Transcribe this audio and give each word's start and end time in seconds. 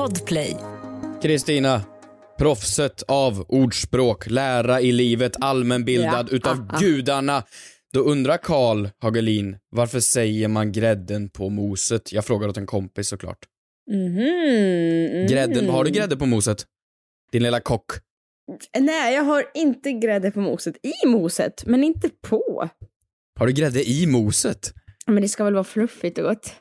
Podplay. 0.00 0.56
Kristina, 1.22 1.82
proffset 2.38 3.02
av 3.02 3.44
ordspråk, 3.48 4.30
lära 4.30 4.80
i 4.80 4.92
livet, 4.92 5.32
allmänbildad 5.40 6.28
Ja. 6.30 6.36
utav 6.36 6.66
Ah, 6.70 6.76
ah. 6.76 6.78
gudarna. 6.80 7.42
Då 7.92 8.00
undrar 8.00 8.36
Karl 8.36 8.88
Hagelin, 8.98 9.56
varför 9.70 10.00
säger 10.00 10.48
man 10.48 10.72
grädden 10.72 11.28
på 11.28 11.48
moset? 11.48 12.12
Jag 12.12 12.24
frågar 12.24 12.48
åt 12.48 12.56
en 12.56 12.66
kompis 12.66 13.08
såklart. 13.08 13.38
Mhm, 13.90 14.06
mhm. 14.06 15.26
Grädden, 15.26 15.68
har 15.68 15.84
du 15.84 15.90
grädde 15.90 16.16
på 16.16 16.26
moset? 16.26 16.66
Din 17.32 17.42
lilla 17.42 17.60
kock. 17.60 17.90
Nej, 18.78 19.14
jag 19.14 19.22
har 19.22 19.44
inte 19.54 19.92
grädde 19.92 20.30
på 20.30 20.40
moset. 20.40 20.76
I 20.82 21.06
moset, 21.06 21.62
men 21.66 21.84
inte 21.84 22.08
på. 22.28 22.68
Har 23.38 23.46
du 23.46 23.52
grädde 23.52 23.90
i 23.90 24.06
moset? 24.06 24.72
Men 25.06 25.22
det 25.22 25.28
ska 25.28 25.44
väl 25.44 25.54
vara 25.54 25.64
fluffigt 25.64 26.18
och 26.18 26.24
gott. 26.24 26.54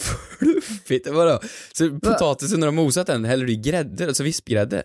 Fluffigt, 0.40 1.06
vadå? 1.06 1.40
Så 1.72 1.90
potatisen 2.00 2.60
när 2.60 2.66
du 2.66 2.70
har 2.70 2.84
mosat 2.84 3.06
den, 3.06 3.24
häller 3.24 3.46
du 3.46 3.52
i 3.52 3.56
grädde, 3.56 4.06
alltså 4.06 4.22
vispgrädde? 4.22 4.82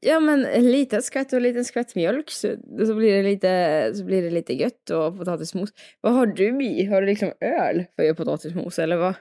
Ja, 0.00 0.20
men 0.20 0.44
en 0.44 0.70
liten 0.70 1.02
skvätt 1.02 1.32
och 1.32 1.36
en 1.36 1.42
liten 1.42 1.64
skvätt 1.64 1.94
mjölk 1.94 2.30
så, 2.30 2.54
så, 2.86 2.94
blir 2.94 3.12
det 3.16 3.22
lite, 3.22 3.92
så 3.94 4.04
blir 4.04 4.22
det 4.22 4.30
lite 4.30 4.52
gött 4.54 4.90
och 4.90 5.18
potatismos. 5.18 5.70
Vad 6.00 6.12
har 6.12 6.26
du 6.26 6.64
i? 6.64 6.86
Har 6.86 7.00
du 7.00 7.06
liksom 7.06 7.32
öl 7.40 7.84
för 7.96 8.02
att 8.02 8.06
göra 8.06 8.14
potatismos 8.14 8.78
eller 8.78 8.96
vad? 8.96 9.14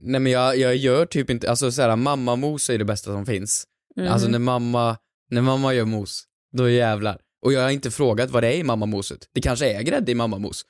Nej 0.00 0.20
men 0.20 0.32
jag, 0.32 0.56
jag 0.56 0.76
gör 0.76 1.06
typ 1.06 1.30
inte, 1.30 1.50
alltså 1.50 1.72
såhär 1.72 1.96
mammamos 1.96 2.70
är 2.70 2.78
det 2.78 2.84
bästa 2.84 3.12
som 3.12 3.26
finns. 3.26 3.64
Mhm. 3.96 4.08
Alltså 4.08 4.28
när 4.28 4.38
mamma, 4.38 4.96
när 5.30 5.42
mamma 5.42 5.74
gör 5.74 5.84
mos, 5.84 6.24
då 6.56 6.68
jävlar. 6.68 7.18
Och 7.42 7.52
jag 7.52 7.62
har 7.62 7.70
inte 7.70 7.90
frågat 7.90 8.30
vad 8.30 8.42
det 8.42 8.48
är 8.48 8.58
i 8.58 8.64
mammamoset. 8.64 9.28
Det 9.34 9.40
kanske 9.40 9.72
är 9.72 9.82
grädde 9.82 10.12
i 10.12 10.14
mammamos. 10.14 10.62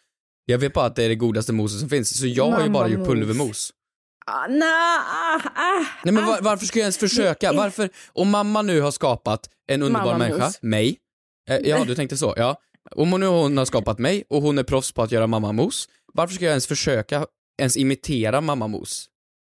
Jag 0.44 0.58
vet 0.58 0.72
bara 0.72 0.86
att 0.86 0.96
det 0.96 1.04
är 1.04 1.08
det 1.08 1.14
godaste 1.14 1.52
moset 1.52 1.80
som 1.80 1.88
finns, 1.88 2.18
så 2.18 2.26
jag 2.26 2.50
har 2.50 2.64
ju 2.64 2.70
bara 2.70 2.88
gjort 2.88 3.06
pulvermos. 3.06 3.72
Ah, 4.32 4.46
nah, 4.46 4.66
ah, 4.66 5.40
ah, 5.54 5.86
Nej 6.04 6.14
men 6.14 6.24
ah. 6.24 6.26
var, 6.26 6.40
varför 6.40 6.66
ska 6.66 6.78
jag 6.78 6.84
ens 6.84 6.98
försöka? 6.98 7.52
Varför, 7.52 7.88
om 8.12 8.30
mamma 8.30 8.62
nu 8.62 8.80
har 8.80 8.90
skapat 8.90 9.48
en 9.68 9.82
underbar 9.82 10.18
Mammamos. 10.18 10.38
människa, 10.38 10.58
mig, 10.62 10.98
eh, 11.48 11.56
ja 11.56 11.84
du 11.84 11.94
tänkte 11.94 12.16
så, 12.16 12.34
ja. 12.36 12.56
Om 12.90 13.12
hon 13.12 13.20
nu 13.20 13.26
hon 13.26 13.58
har 13.58 13.64
skapat 13.64 13.98
mig 13.98 14.24
och 14.28 14.42
hon 14.42 14.58
är 14.58 14.62
proffs 14.62 14.92
på 14.92 15.02
att 15.02 15.12
göra 15.12 15.26
mammamos, 15.26 15.88
varför 16.14 16.34
ska 16.34 16.44
jag 16.44 16.50
ens 16.50 16.66
försöka 16.66 17.26
ens 17.60 17.76
imitera 17.76 18.40
mammamos? 18.40 19.06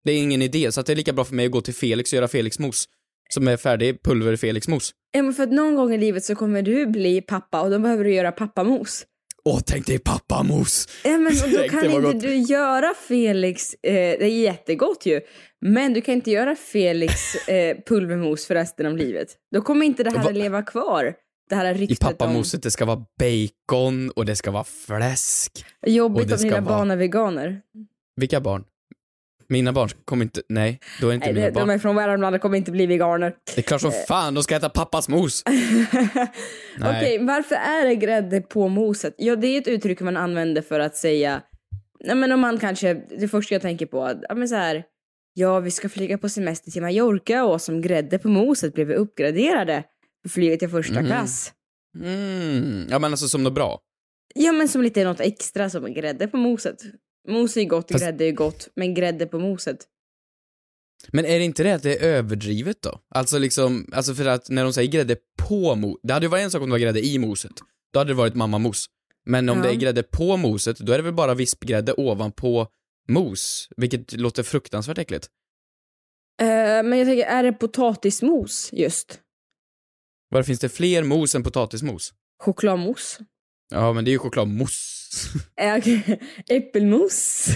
Det 0.06 0.12
är 0.12 0.18
ingen 0.18 0.42
idé, 0.42 0.72
så 0.72 0.80
att 0.80 0.86
det 0.86 0.94
är 0.94 0.96
lika 0.96 1.14
bra 1.14 1.26
för 1.26 1.36
mig 1.36 1.46
att 1.46 1.52
gå 1.52 1.62
till 1.62 1.76
Felix 1.76 2.14
och 2.14 2.16
göra 2.16 2.28
Felix-mos, 2.28 2.86
som 3.30 3.48
är 3.48 3.58
färdig 3.58 4.04
pulver 4.04 4.36
Felix-mos. 4.36 4.92
Ja, 5.12 5.24
men 5.24 5.34
för 5.34 5.44
att 5.44 5.52
någon 5.52 5.76
gång 5.76 5.94
i 5.94 5.98
livet 5.98 6.24
så 6.26 6.36
kommer 6.36 6.62
du 6.62 6.86
bli 6.86 7.22
pappa 7.22 7.62
och 7.62 7.70
då 7.72 7.80
behöver 7.80 8.04
du 8.04 8.14
göra 8.14 8.32
pappamos. 8.32 9.06
Åh, 9.48 9.60
tänk 9.66 9.86
dig 9.86 10.00
pappamos! 10.00 10.88
Ja, 11.04 11.18
men 11.18 11.34
då 11.36 11.58
kan 11.70 11.86
inte 11.86 12.02
gott. 12.02 12.22
du 12.22 12.36
göra 12.38 12.94
Felix, 13.08 13.74
eh, 13.74 13.94
det 13.94 14.24
är 14.26 14.40
jättegott 14.42 15.06
ju, 15.06 15.22
men 15.62 15.94
du 15.94 16.02
kan 16.02 16.14
inte 16.16 16.32
göra 16.32 16.56
Felix 16.56 17.36
eh, 17.48 17.78
pulvermos 17.88 18.46
för 18.48 18.54
resten 18.56 18.86
av 18.86 18.98
livet. 18.98 19.28
Då 19.52 19.62
kommer 19.62 19.86
inte 19.86 20.04
det 20.04 20.10
här 20.10 20.24
Va- 20.24 20.30
att 20.30 20.36
leva 20.36 20.62
kvar. 20.64 21.14
Det 21.50 21.56
här 21.56 21.76
I 21.76 21.78
ryktet 21.78 22.00
pappamoset, 22.00 22.64
det 22.64 22.72
ska 22.72 22.86
vara 22.86 23.06
bacon 23.20 24.10
och 24.10 24.26
det 24.26 24.36
ska 24.36 24.52
vara 24.52 24.64
fläsk. 24.64 25.66
om 25.88 25.94
jobbigt 25.94 26.32
om 26.32 26.38
dina 26.38 26.62
vara- 26.62 26.78
barn 26.78 26.92
är 26.92 26.96
veganer. 26.98 27.62
Vilka 28.16 28.42
barn? 28.42 28.64
Mina 29.50 29.74
barn 29.74 29.90
kommer 30.06 30.24
inte, 30.26 30.42
nej, 30.50 30.80
då 31.02 31.10
är 31.10 31.14
inte 31.14 31.26
Nej, 31.26 31.34
mina 31.34 31.46
de, 31.48 31.52
barn. 31.52 31.68
de 31.68 31.74
är 31.74 31.80
från 31.80 31.96
Värmland 31.96 32.36
och 32.36 32.42
kommer 32.42 32.58
inte 32.58 32.72
bli 32.72 32.86
veganer. 32.86 33.34
Det 33.56 33.62
är 33.62 33.64
klart 33.64 33.82
som 33.82 33.92
fan 34.08 34.34
de 34.34 34.44
ska 34.44 34.56
äta 34.56 34.70
pappas 34.70 35.10
mos. 35.10 35.44
Okej, 36.82 37.18
varför 37.22 37.56
är 37.56 37.86
det 37.88 37.96
grädde 37.96 38.42
på 38.42 38.68
moset? 38.68 39.14
Ja, 39.18 39.36
det 39.36 39.48
är 39.48 39.62
ett 39.62 39.68
uttryck 39.68 40.00
man 40.02 40.18
använder 40.18 40.62
för 40.62 40.80
att 40.80 40.96
säga, 40.96 41.42
nej 42.04 42.16
men 42.16 42.32
om 42.32 42.40
man 42.40 42.60
kanske, 42.60 42.94
det 43.20 43.28
första 43.28 43.56
jag 43.56 43.62
tänker 43.62 43.86
på, 43.86 44.14
ja 44.30 44.36
men 44.36 44.48
så 44.50 44.56
här, 44.56 44.84
ja 45.34 45.60
vi 45.60 45.72
ska 45.72 45.90
flyga 45.90 46.18
på 46.18 46.30
semester 46.30 46.72
till 46.72 46.82
Mallorca 46.82 47.44
och 47.46 47.62
som 47.62 47.82
grädde 47.82 48.20
på 48.20 48.28
moset 48.30 48.74
blev 48.74 48.88
vi 48.88 48.94
uppgraderade 48.96 49.84
för 50.24 50.30
flyget 50.30 50.60
till 50.60 50.70
första 50.70 50.94
Mhm. 51.00 51.06
klass. 51.06 51.54
Mm. 52.04 52.88
Ja 52.90 53.00
men 53.00 53.12
alltså 53.14 53.28
som 53.28 53.44
något 53.44 53.54
bra. 53.54 53.80
Ja 54.36 54.52
men 54.52 54.68
som 54.68 54.82
lite 54.82 55.04
något 55.04 55.20
extra 55.20 55.70
som 55.70 55.94
grädde 55.94 56.28
på 56.28 56.38
moset. 56.38 56.78
Mos 57.28 57.58
är 57.58 57.64
gott, 57.66 57.92
Fast- 57.92 58.04
grädde 58.04 58.26
är 58.26 58.32
gott, 58.32 58.68
men 58.76 58.94
grädde 58.94 59.26
på 59.28 59.40
moset. 59.40 59.88
Men 61.12 61.26
är 61.26 61.40
det 61.40 61.46
inte 61.46 61.64
det 61.64 61.72
att 61.76 61.84
det 61.84 61.98
är 61.98 62.04
överdrivet 62.10 62.82
då? 62.82 63.00
Alltså 63.10 63.38
liksom, 63.38 63.90
alltså 63.94 64.16
för 64.16 64.26
att 64.26 64.50
när 64.50 64.64
de 64.64 64.74
säger 64.74 64.92
grädde 64.92 65.18
på 65.38 65.76
mos, 65.76 66.00
det 66.04 66.14
hade 66.14 66.26
ju 66.26 66.30
varit 66.30 66.44
en 66.44 66.52
sak 66.52 66.62
om 66.62 66.70
det 66.70 66.74
var 66.74 66.80
grädde 66.80 67.06
i 67.06 67.20
moset. 67.20 67.52
Då 67.94 68.00
hade 68.00 68.10
det 68.10 68.16
varit 68.16 68.36
mammamos. 68.36 68.86
Men 69.26 69.50
om 69.50 69.58
Ja. 69.58 69.64
det 69.64 69.70
är 69.70 69.76
grädde 69.76 70.04
på 70.04 70.38
moset, 70.38 70.78
då 70.80 70.94
är 70.94 70.98
det 70.98 71.04
väl 71.04 71.14
bara 71.14 71.34
vispgrädde 71.34 71.94
ovanpå 71.94 72.68
mos, 73.10 73.70
vilket 73.78 74.14
låter 74.14 74.44
fruktansvärt 74.44 74.98
äckligt. 74.98 75.28
Eh, 76.42 76.48
men 76.84 76.98
jag 76.98 77.08
tänker, 77.08 77.26
är 77.26 77.44
det 77.44 77.54
potatismos 77.54 78.70
just? 78.74 79.20
Var 80.30 80.44
finns 80.44 80.60
det 80.60 80.70
fler 80.70 81.04
mos 81.04 81.36
än 81.36 81.44
potatismos? 81.44 82.14
Chokladmos? 82.44 83.20
Ja, 83.70 83.94
men 83.94 84.06
det 84.06 84.10
är 84.10 84.14
ju 84.14 84.20
chokladmousse. 84.20 84.97
Eh. 85.62 86.00
Äppelmos? 86.50 87.48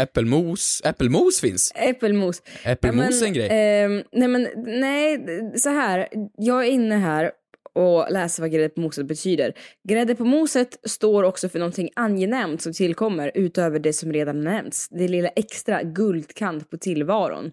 Äppelmos, 0.00 0.82
äppelmos 0.84 1.40
finns. 1.40 1.72
Äppelmos. 1.74 2.42
Äppelmos 2.64 3.22
är 3.22 3.26
en 3.26 3.32
grej. 3.32 3.48
ehm, 3.50 4.02
nej 4.12 4.28
men 4.28 4.48
nej, 4.56 5.26
så 5.56 5.68
här. 5.70 6.08
Jag 6.36 6.66
är 6.66 6.70
inne 6.70 6.96
här 6.96 7.30
och 7.74 8.06
läser 8.10 8.42
vad 8.42 8.52
grädde 8.52 8.68
på 8.68 8.80
moset 8.80 9.06
betyder. 9.06 9.52
Grädde 9.88 10.14
på 10.14 10.24
moset 10.24 10.78
står 10.88 11.22
också 11.22 11.48
för 11.48 11.58
någonting 11.58 11.90
angenämt 11.96 12.62
som 12.62 12.72
tillkommer 12.72 13.32
utöver 13.34 13.78
det 13.78 13.92
som 13.92 14.12
redan 14.12 14.40
nämnts. 14.40 14.88
Det 14.88 15.08
lilla 15.08 15.28
extra 15.28 15.82
guldkant 15.82 16.70
på 16.70 16.76
tillvaron. 16.76 17.50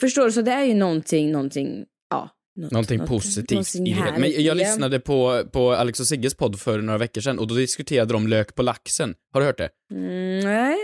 Förstår 0.00 0.24
du? 0.24 0.32
Så 0.32 0.42
det 0.42 0.52
är 0.52 0.64
ju 0.64 0.74
någonting, 0.74 1.32
någonting. 1.32 1.84
Något, 2.56 2.70
Någonting 2.72 2.98
något- 2.98 3.08
positivt 3.08 3.74
i 3.74 3.78
det. 3.78 4.14
Men 4.18 4.30
jag 4.30 4.40
Ja. 4.42 4.54
lyssnade 4.54 5.00
på, 5.00 5.44
på 5.52 5.72
Alex 5.72 6.00
och 6.00 6.06
Sigges 6.06 6.34
podd 6.34 6.60
för 6.60 6.80
några 6.80 6.98
veckor 6.98 7.20
sedan 7.20 7.38
och 7.38 7.46
då 7.46 7.54
diskuterade 7.54 8.12
de 8.12 8.26
lök 8.28 8.54
på 8.54 8.62
laxen. 8.62 9.14
Har 9.32 9.40
du 9.40 9.46
hört 9.46 9.58
det? 9.58 9.68
Mm, 9.92 10.40
nej. 10.40 10.76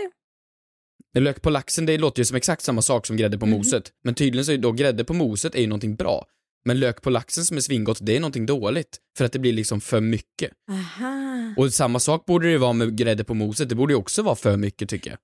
Lök 1.17 1.41
på 1.41 1.49
laxen, 1.49 1.85
det 1.85 1.97
låter 1.97 2.19
ju 2.21 2.25
som 2.25 2.37
exakt 2.37 2.61
samma 2.61 2.81
sak 2.81 3.07
som 3.07 3.17
grädde 3.17 3.37
på 3.37 3.45
Mhm. 3.45 3.57
moset. 3.57 3.91
Men 4.03 4.15
tydligen 4.15 4.45
så 4.45 4.51
är 4.51 4.57
då 4.57 4.71
grädde 4.71 5.03
på 5.03 5.13
moset 5.13 5.55
är 5.55 5.61
ju 5.61 5.67
någonting 5.67 5.95
bra. 5.95 6.25
Men 6.65 6.79
lök 6.79 7.01
på 7.01 7.09
laxen 7.09 7.43
som 7.45 7.57
är 7.57 7.61
svingott, 7.61 7.99
det 8.01 8.15
är 8.15 8.19
någonting 8.19 8.45
dåligt. 8.45 8.97
För 9.17 9.25
att 9.25 9.31
det 9.31 9.39
blir 9.39 9.53
liksom 9.53 9.81
för 9.81 10.01
mycket. 10.01 10.51
Aha. 10.71 11.53
Och 11.57 11.73
samma 11.73 11.99
sak 11.99 12.25
borde 12.25 12.51
det 12.51 12.57
vara 12.57 12.73
med 12.73 12.97
grädde 12.97 13.23
på 13.23 13.33
moset, 13.33 13.69
det 13.69 13.75
borde 13.75 13.93
ju 13.93 13.97
också 13.97 14.21
vara 14.21 14.35
för 14.35 14.57
mycket 14.57 14.89
tycker 14.89 15.09
jag. 15.09 15.19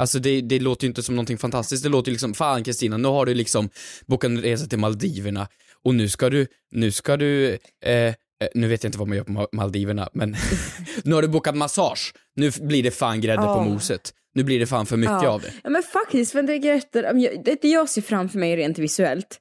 Alltså 0.00 0.18
det, 0.18 0.40
det 0.40 0.60
låter 0.60 0.84
ju 0.84 0.88
inte 0.88 1.02
som 1.02 1.16
någonting 1.16 1.38
fantastiskt, 1.38 1.82
det 1.82 1.88
låter 1.88 2.08
ju 2.08 2.12
liksom, 2.12 2.34
fan 2.34 2.64
Kristina, 2.64 2.96
nu 2.96 3.08
har 3.08 3.26
du 3.26 3.34
liksom 3.34 3.68
bokat 4.06 4.28
en 4.30 4.42
resa 4.42 4.66
till 4.66 4.78
Maldiverna 4.78 5.48
och 5.84 5.94
nu 5.94 6.08
ska 6.08 6.30
du, 6.30 6.46
nu 6.70 6.90
ska 6.92 7.16
du, 7.16 7.58
eh, 7.84 7.92
eh, 7.92 8.14
nu 8.54 8.68
vet 8.68 8.84
jag 8.84 8.88
inte 8.88 8.98
vad 8.98 9.08
man 9.08 9.16
gör 9.16 9.24
på 9.24 9.32
Ma- 9.32 9.48
Maldiverna, 9.52 10.08
men 10.12 10.36
nu 11.04 11.14
har 11.14 11.22
du 11.22 11.28
bokat 11.28 11.56
massage, 11.56 12.14
nu 12.34 12.50
blir 12.60 12.82
det 12.82 12.90
fan 12.90 13.20
grädde 13.20 13.42
på 13.42 13.48
Ja. 13.48 13.64
moset. 13.64 14.14
Nu 14.34 14.44
blir 14.44 14.58
det 14.58 14.66
fan 14.66 14.86
för 14.86 14.96
mycket 14.96 15.22
Ja. 15.22 15.28
av 15.30 15.40
det. 15.40 15.52
Ja 15.62 15.70
men 15.70 15.82
faktiskt, 15.82 16.32
för 16.32 16.42
det, 16.42 16.52
är 16.54 16.64
jag- 16.64 17.88
ser 17.88 18.02
framför 18.02 18.38
mig 18.38 18.56
rent 18.56 18.78
visuellt, 18.78 19.38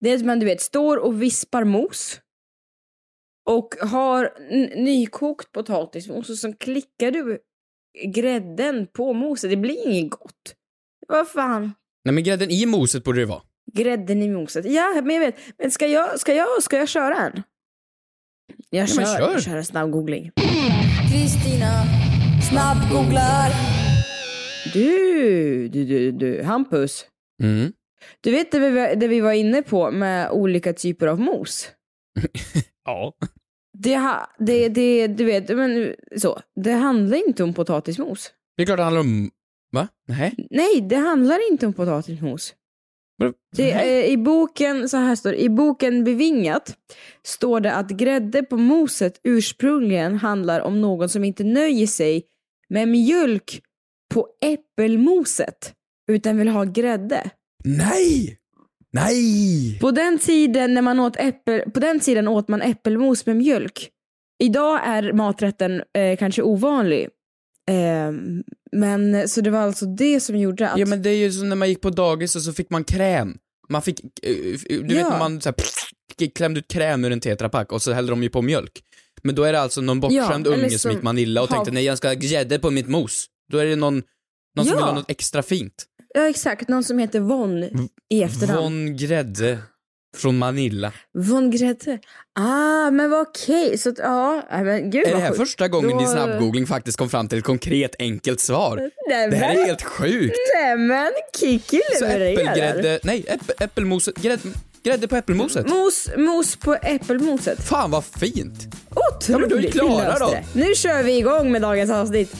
det 0.00 0.10
är 0.10 0.16
att 0.16 0.24
man 0.24 0.38
du 0.38 0.46
vet 0.46 0.60
står 0.60 0.96
och 0.96 1.22
vispar 1.22 1.64
mos 1.64 2.20
och 3.50 3.74
har 3.80 4.32
nykokt 4.84 5.52
potatismos 5.52 6.30
och 6.30 6.36
så 6.38 6.52
klickar 6.52 7.10
du 7.10 7.38
grädden 8.14 8.86
på 8.86 9.12
moset. 9.12 9.50
Det 9.50 9.56
blir 9.56 9.88
inget 9.88 10.10
gott. 10.10 10.54
Vad 11.08 11.28
fan? 11.28 11.72
Nej 12.04 12.14
men 12.14 12.24
grädden 12.24 12.50
i 12.50 12.66
moset 12.66 13.04
borde 13.04 13.20
det 13.20 13.26
vara. 13.26 13.42
Grädden 13.74 14.22
i 14.22 14.28
moset. 14.28 14.64
Ja, 14.64 15.00
men 15.04 15.10
jag 15.14 15.20
vet. 15.20 15.36
Men 15.58 15.70
ska 15.70 15.86
jag, 15.86 16.20
ska 16.20 16.34
jag, 16.34 16.62
ska 16.62 16.76
jag 16.76 16.88
köra 16.88 17.16
en? 17.16 17.42
Jag 18.70 18.88
kör, 18.88 19.04
kör. 19.04 19.32
jag 19.32 19.42
kör 19.42 19.56
en 19.56 19.64
snabb 19.64 19.90
googling. 19.90 20.30
Kristina 21.12 21.82
snabbgooglar. 22.50 23.50
Du, 24.72 25.68
du, 25.68 25.84
du, 25.84 26.12
du, 26.12 26.42
Hampus. 26.42 27.06
Mm. 27.42 27.72
Du 28.20 28.30
vet 28.30 28.52
det 28.52 28.58
vi, 28.58 28.70
var- 28.70 28.94
det 28.94 29.08
vi 29.08 29.20
var 29.20 29.32
inne 29.32 29.62
på 29.62 29.90
med 29.90 30.30
olika 30.30 30.72
typer 30.72 31.06
av 31.06 31.20
mos? 31.20 31.68
Ja. 32.86 33.12
Det, 33.78 33.96
ha, 33.96 34.30
det, 34.38 34.68
det, 34.68 35.06
du 35.06 35.24
vet, 35.24 35.48
men 35.48 35.94
så. 36.16 36.40
Det 36.64 36.72
handlar 36.72 37.28
inte 37.28 37.44
om 37.44 37.54
potatismos. 37.54 38.32
Det 38.56 38.62
är 38.62 38.66
klart 38.66 38.76
det 38.78 38.82
handlar 38.82 39.00
om, 39.00 39.30
va? 39.72 39.88
Nej? 40.08 40.34
Nej, 40.50 40.80
det 40.80 40.96
handlar 40.96 41.50
inte 41.52 41.66
om 41.66 41.72
potatismos. 41.72 42.54
Det, 43.56 43.72
är, 43.72 44.04
I 44.04 44.16
boken, 44.16 44.88
så 44.88 44.96
här 44.96 45.16
står 45.16 45.30
det, 45.30 45.42
i 45.42 45.48
boken 45.48 46.04
Bevingat 46.04 46.76
står 47.22 47.60
det 47.60 47.72
att 47.72 47.90
grädde 47.90 48.42
på 48.42 48.56
moset 48.56 49.20
ursprungligen 49.24 50.16
handlar 50.16 50.60
om 50.60 50.80
någon 50.80 51.08
som 51.08 51.24
inte 51.24 51.44
nöjer 51.44 51.86
sig 51.86 52.22
med 52.68 52.88
mjölk 52.88 53.62
på 54.14 54.28
äppelmoset 54.44 55.72
utan 56.12 56.38
vill 56.38 56.48
ha 56.48 56.64
grädde. 56.64 57.30
Nej! 57.64 58.38
Nej! 58.92 59.78
På 59.80 59.90
den 59.90 60.18
tiden 60.18 60.74
när 60.74 60.82
man 60.82 61.00
åt 61.00 61.16
äppel, 61.16 61.70
på 61.70 61.80
den 61.80 62.00
tiden 62.00 62.28
åt 62.28 62.48
man 62.48 62.62
äppelmos 62.62 63.26
med 63.26 63.36
mjölk. 63.36 63.90
Idag 64.38 64.80
är 64.84 65.12
maträtten 65.12 65.82
eh, 65.98 66.16
kanske 66.16 66.42
ovanlig. 66.42 67.08
Eh, 67.70 68.12
men 68.74 69.14
eh, 69.14 69.26
så 69.26 69.40
det 69.40 69.50
var 69.50 69.58
alltså 69.58 69.86
det 69.86 70.20
som 70.20 70.36
gjorde 70.38 70.68
att... 70.70 70.78
Ja 70.78 70.86
men 70.86 71.02
det 71.02 71.10
är 71.10 71.16
ju 71.16 71.32
som 71.32 71.48
när 71.48 71.56
man 71.56 71.68
gick 71.68 71.80
på 71.80 71.90
dagis 71.90 72.36
och 72.36 72.42
så 72.42 72.52
fick 72.52 72.70
man 72.70 72.84
kräm. 72.84 73.36
Man 73.68 73.82
fick, 73.82 74.00
eh, 74.22 74.34
du 74.68 74.78
vet 74.82 74.90
Ja. 74.96 75.08
när 75.10 75.18
man 75.18 75.40
så 75.40 75.48
här, 75.48 76.28
klämde 76.34 76.60
ut 76.60 76.68
kräm 76.68 77.04
ur 77.04 77.12
en 77.12 77.20
tetrapack 77.20 77.72
och 77.72 77.82
så 77.82 77.92
hällde 77.92 78.12
de 78.12 78.22
ju 78.22 78.28
på 78.30 78.42
mjölk. 78.42 78.72
Men 79.22 79.34
då 79.34 79.42
är 79.42 79.52
det 79.52 79.60
alltså 79.60 79.80
någon 79.80 80.00
bortskämd 80.00 80.46
Ja, 80.46 80.50
unge 80.50 80.70
som 80.70 80.78
som 80.78 80.90
gick 80.92 81.02
Manilla 81.02 81.42
och 81.42 81.48
har- 81.48 81.56
tänkte 81.56 81.72
nej 81.72 81.84
jag 81.84 81.98
ska 81.98 82.08
ha 82.08 82.14
grädde 82.14 82.58
på 82.58 82.70
mitt 82.70 82.88
mos. 82.88 83.26
Då 83.52 83.58
är 83.58 83.64
det 83.66 83.76
någon, 83.76 84.02
någon 84.56 84.64
som 84.66 84.72
Ja. 84.72 84.76
vill 84.76 84.84
ha 84.84 84.94
något 84.94 85.10
extra 85.10 85.42
fint. 85.42 85.84
Ja 86.14 86.28
exakt, 86.28 86.68
någon 86.68 86.84
som 86.84 86.98
heter 86.98 87.20
Von 87.20 87.64
i 88.10 88.22
efternamn. 88.22 88.62
Von 88.62 88.96
Grädde 88.96 89.58
från 90.16 90.38
Manilla. 90.38 90.92
Von 91.14 91.50
Grädde. 91.50 91.98
Ah, 92.38 92.90
men 92.90 93.10
vad 93.10 93.20
okej. 93.20 93.78
Så 93.78 93.88
att, 93.88 93.98
ja, 93.98 94.42
nej, 94.50 94.64
men 94.64 94.90
gud 94.90 95.02
Är 95.02 95.06
det 95.06 95.12
vad 95.12 95.22
här 95.22 95.28
sjukt. 95.28 95.38
första 95.40 95.68
gången 95.68 95.90
Då- 95.90 95.98
din 95.98 96.08
snabbgoogling 96.08 96.66
faktiskt 96.66 96.98
kom 96.98 97.08
fram 97.10 97.28
till 97.28 97.38
ett 97.38 97.44
konkret 97.44 97.94
enkelt 97.98 98.40
svar? 98.40 98.90
Nej, 99.08 99.30
Det 99.30 99.36
här 99.36 99.54
är 99.54 99.64
helt 99.66 99.82
sjukt. 99.82 100.36
Nej 100.62 100.76
men 100.76 101.12
Kiki 101.40 101.80
Så 101.98 102.04
levererar. 102.04 102.32
äppelgrädde, 102.42 102.98
nej 103.04 103.24
äpp, 103.28 103.62
äppelmoset, 103.62 104.16
grädde, 104.16 104.42
grädde 104.84 105.08
på 105.08 105.16
äppelmoset. 105.16 105.68
Mos, 105.68 106.08
mos 106.16 106.56
på 106.56 106.74
äppelmoset. 106.74 107.64
Fan 107.64 107.90
vad 107.90 108.04
fint. 108.04 108.66
Otroligt. 108.90 109.28
Ja, 109.28 109.38
men 109.38 109.48
då 109.48 109.56
är 109.56 109.70
klara 109.70 110.18
då. 110.18 110.34
Nu 110.52 110.74
kör 110.74 111.02
vi 111.02 111.16
igång 111.18 111.52
med 111.52 111.62
dagens 111.62 111.90
avsnitt. 111.90 112.34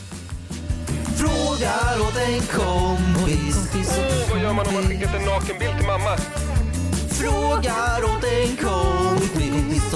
Frågar 1.18 2.00
åt 2.00 2.16
en 2.16 2.40
kompis. 2.40 3.70
Vad 4.30 4.42
gör 4.42 4.52
man 4.52 4.66
om 4.66 4.74
man 4.74 4.82
skickat 4.82 5.14
en 5.14 5.22
nakenbild 5.24 5.76
till 5.78 5.86
mamma? 5.86 6.16
Frågar 7.18 8.04
åt 8.04 8.24
en 8.24 8.56
kompis. 8.56 9.90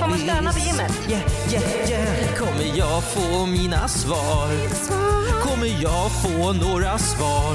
Får 0.00 0.08
man 0.08 0.18
stöna 0.18 0.52
på 0.52 0.58
gymmet? 0.58 0.92
Yeah, 1.10 1.22
yeah, 1.52 1.90
yeah. 1.90 2.34
Kommer 2.36 2.78
jag 2.78 3.04
få 3.04 3.46
mina 3.46 3.88
svar? 3.88 4.48
Kommer 5.40 5.82
jag 5.82 6.10
få 6.22 6.52
några 6.52 6.98
svar? 6.98 7.54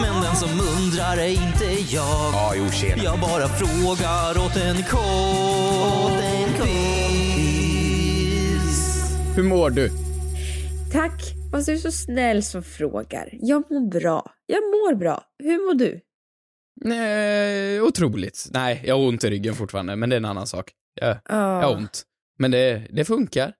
Men 0.00 0.22
den 0.22 0.36
som 0.36 0.48
undrar 0.76 1.16
är 1.16 1.28
inte 1.28 1.64
jag. 1.94 2.32
Ja, 2.32 2.52
jo 2.56 2.70
tjena. 2.70 3.02
Jag 3.02 3.20
bara 3.20 3.48
frågar 3.48 4.44
åt 4.46 4.56
en 4.56 4.82
kompis. 4.82 6.26
Hur 9.36 9.42
mår 9.42 9.70
du? 9.70 9.90
Tack. 10.92 11.22
Fast 11.52 11.66
du 11.66 11.72
är 11.72 11.76
så 11.76 11.92
snäll 11.92 12.42
som 12.42 12.62
frågar. 12.62 13.28
Jag 13.32 13.64
mår 13.70 13.90
bra. 14.00 14.30
Jag 14.46 14.62
mår 14.62 14.94
bra. 14.94 15.22
Hur 15.38 15.66
mår 15.66 15.74
du? 15.74 16.00
Nej, 16.84 17.80
otroligt. 17.80 18.46
Nej, 18.52 18.82
jag 18.86 18.98
har 18.98 19.06
ont 19.08 19.24
i 19.24 19.30
ryggen 19.30 19.54
fortfarande, 19.54 19.96
men 19.96 20.08
det 20.10 20.14
är 20.16 20.18
en 20.18 20.24
annan 20.24 20.46
sak. 20.46 20.72
Jag, 21.00 21.08
jag 21.08 21.18
Ja. 21.28 21.36
har 21.62 21.76
ont. 21.76 22.02
Men 22.38 22.50
det, 22.50 22.86
det 22.90 23.04
funkar. 23.04 23.52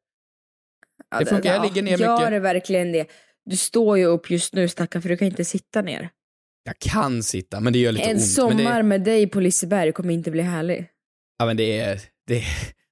Ja, 1.10 1.18
det 1.18 1.26
funkar, 1.26 1.52
jag 1.54 1.62
ligger 1.62 1.82
ner 1.82 1.98
Gör 1.98 2.16
mycket. 2.16 2.30
det 2.30 2.38
verkligen 2.38 2.92
det? 2.92 3.06
Du 3.44 3.56
står 3.56 3.98
ju 3.98 4.04
upp 4.04 4.30
just 4.30 4.54
nu 4.54 4.68
stackarn 4.68 5.02
för 5.02 5.08
du 5.08 5.16
kan 5.16 5.28
inte 5.28 5.44
sitta 5.44 5.82
ner. 5.82 6.10
Jag 6.64 6.78
kan 6.78 7.22
sitta, 7.22 7.60
men 7.60 7.72
det 7.72 7.78
gör 7.78 7.92
lite 7.92 8.04
En 8.04 8.16
ont. 8.16 8.26
sommar 8.26 8.54
Men 8.64 8.74
det, 8.74 8.82
med 8.82 9.04
dig 9.04 9.26
på 9.26 9.40
Liseberg 9.40 9.92
kommer 9.92 10.14
inte 10.14 10.30
bli 10.30 10.42
härlig. 10.42 10.86
ja, 11.38 11.46
men 11.46 11.56
det 11.56 11.78
är, 11.80 12.00
det, 12.26 12.42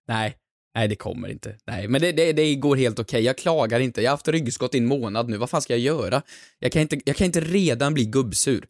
nej, 0.08 0.34
nej 0.74 0.88
det 0.88 0.96
kommer 0.96 1.28
inte. 1.28 1.56
Nej, 1.66 1.88
men 1.88 2.00
det, 2.00 2.12
det, 2.12 2.32
det 2.32 2.54
går 2.54 2.76
helt 2.76 2.98
okej. 2.98 3.22
Jag 3.22 3.38
klagar 3.38 3.80
inte. 3.80 4.02
Jag 4.02 4.10
har 4.10 4.16
haft 4.16 4.28
ryggskott 4.28 4.74
i 4.74 4.78
en 4.78 4.86
månad 4.86 5.28
nu. 5.28 5.36
Vad 5.36 5.50
fan 5.50 5.62
ska 5.62 5.72
jag 5.72 5.80
göra? 5.80 6.22
Jag 6.58 6.72
kan 6.72 6.82
inte, 6.82 7.00
jag 7.04 7.16
kan 7.16 7.24
inte 7.24 7.40
redan 7.40 7.94
bli 7.94 8.04
gubbsur. 8.04 8.66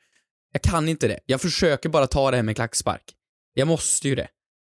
Jag 0.55 0.63
kan 0.63 0.89
inte 0.89 1.09
det. 1.09 1.21
Jag 1.27 1.41
försöker 1.41 1.89
bara 1.89 2.07
ta 2.07 2.31
det 2.31 2.37
här 2.37 2.45
med 2.45 2.57
klackspark. 2.57 3.03
Jag 3.55 3.69
måste 3.69 4.09
ju 4.09 4.15
det. 4.15 4.29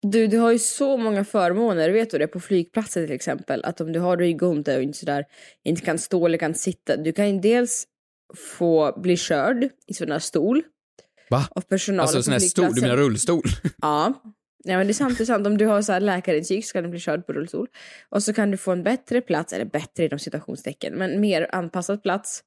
Du, 0.01 0.27
du 0.27 0.37
har 0.37 0.51
ju 0.51 0.59
så 0.59 0.97
många 0.97 1.25
förmåner, 1.25 1.89
vet 1.89 2.11
du 2.11 2.17
det? 2.17 2.27
På 2.27 2.39
flygplatser 2.39 3.05
till 3.05 3.15
exempel. 3.15 3.63
Att 3.63 3.81
om 3.81 3.91
du 3.91 3.99
har 3.99 4.17
ryggont 4.17 4.67
och 4.67 4.81
inte 4.81 4.97
sådär, 4.97 5.25
inte 5.63 5.81
kan 5.81 5.97
stå 5.97 6.25
eller 6.25 6.37
kan 6.37 6.53
sitta. 6.53 6.97
Du 6.97 7.11
kan 7.11 7.29
ju 7.29 7.39
dels 7.39 7.87
få 8.57 8.99
bli 9.01 9.17
körd 9.17 9.69
i 9.87 9.93
sån 9.93 10.11
här 10.11 10.19
stol. 10.19 10.63
Va? 11.29 11.47
Av 11.51 11.61
personalen 11.61 12.01
Alltså 12.01 12.23
sån 12.23 12.33
här 12.33 12.39
stol, 12.39 12.75
du 12.75 12.81
menar 12.81 12.97
rullstol? 12.97 13.43
Ja. 13.81 14.13
Nej 14.65 14.77
men 14.77 14.87
det 14.87 14.91
är 14.91 14.93
sant, 14.93 15.17
det 15.17 15.23
är 15.23 15.25
sant. 15.25 15.47
Om 15.47 15.57
du 15.57 15.65
har 15.65 15.81
så 15.81 15.91
här 15.91 15.99
läkarintyg 15.99 16.65
så 16.65 16.73
kan 16.73 16.83
du 16.83 16.89
bli 16.89 16.99
körd 16.99 17.25
på 17.25 17.33
rullstol. 17.33 17.67
Och 18.09 18.23
så 18.23 18.33
kan 18.33 18.51
du 18.51 18.57
få 18.57 18.71
en 18.71 18.83
bättre 18.83 19.21
plats, 19.21 19.53
eller 19.53 19.65
bättre 19.65 20.05
inom 20.05 20.19
citationstecken, 20.19 20.93
men 20.93 21.21
mer 21.21 21.47
anpassad 21.51 22.03
plats. 22.03 22.43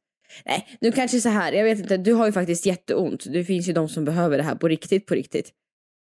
Nej, 0.46 0.68
nu 0.80 0.92
kanske 0.92 1.20
så 1.20 1.28
här, 1.28 1.52
jag 1.52 1.64
vet 1.64 1.78
inte, 1.78 1.96
du 1.96 2.12
har 2.12 2.26
ju 2.26 2.32
faktiskt 2.32 2.66
jätteont. 2.66 3.24
Det 3.32 3.44
finns 3.44 3.68
ju 3.68 3.72
de 3.72 3.88
som 3.88 4.04
behöver 4.04 4.36
det 4.36 4.42
här 4.44 4.54
på 4.54 4.68
riktigt, 4.68 5.06
på 5.06 5.14
riktigt. 5.14 5.50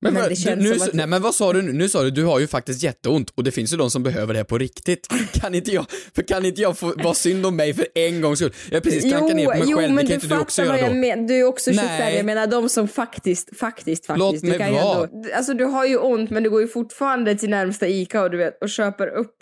Men, 0.02 0.14
Men 0.14 0.22
vad- 0.24 0.32
det 0.32 0.56
nu, 0.56 0.74
att- 0.74 0.94
Nej 0.94 1.08
men 1.08 1.22
vad 1.22 1.36
sa 1.36 1.54
du 1.54 1.62
nu? 1.62 1.74
Nu 1.74 1.90
sa 1.90 2.04
du 2.04 2.12
du 2.12 2.24
har 2.24 2.40
ju 2.40 2.48
faktiskt 2.48 2.84
jätteont 2.84 3.30
och 3.30 3.44
det 3.44 3.52
finns 3.52 3.74
ju 3.74 3.78
de 3.78 3.92
som 3.92 4.04
behöver 4.04 4.34
det 4.34 4.40
här 4.40 4.44
på 4.44 4.58
riktigt. 4.58 5.08
Kan 5.34 5.56
inte 5.56 5.72
jag, 5.72 5.86
för 6.16 6.22
kan 6.22 6.46
inte 6.46 6.62
jag 6.62 6.78
få 6.78 6.94
vara 7.04 7.14
synd 7.14 7.46
om 7.46 7.56
mig 7.56 7.74
för 7.74 7.88
en 7.96 8.22
gångs 8.22 8.40
skull? 8.40 8.54
Jag 8.70 8.76
har 8.76 8.82
precis 8.82 9.04
klankat 9.04 9.36
ner 9.36 9.46
på 9.46 9.50
mig 9.52 9.64
jo, 9.66 9.78
själv, 9.78 9.90
det 9.90 9.96
men 9.96 10.04
kan 10.08 10.08
du 10.10 10.14
inte 10.14 10.28
du 10.36 10.42
också 10.42 10.64
göra 10.64 10.88
då? 10.88 10.94
menar. 10.94 11.28
Du 11.28 11.36
är 11.40 11.44
också 11.44 11.72
25, 11.72 11.86
Nej. 11.88 12.16
jag 12.16 12.26
menar 12.26 12.48
de 12.48 12.70
som 12.70 12.88
faktiskt, 12.88 13.58
faktiskt, 13.60 14.06
faktiskt. 14.06 14.20
Låt 14.20 14.42
du 14.42 14.48
mig 14.48 14.58
kan 14.58 14.74
vara. 14.74 15.08
ändå, 15.08 15.30
alltså 15.36 15.54
du 15.54 15.64
har 15.66 15.86
ju 15.86 15.98
ont 15.98 16.30
men 16.30 16.44
du 16.44 16.50
går 16.50 16.62
ju 16.62 16.68
fortfarande 16.68 17.36
till 17.36 17.50
närmsta 17.50 17.88
ICA 17.88 18.22
och 18.24 18.32
du 18.32 18.38
vet 18.38 18.62
och 18.62 18.70
köper 18.70 19.08
upp 19.08 19.36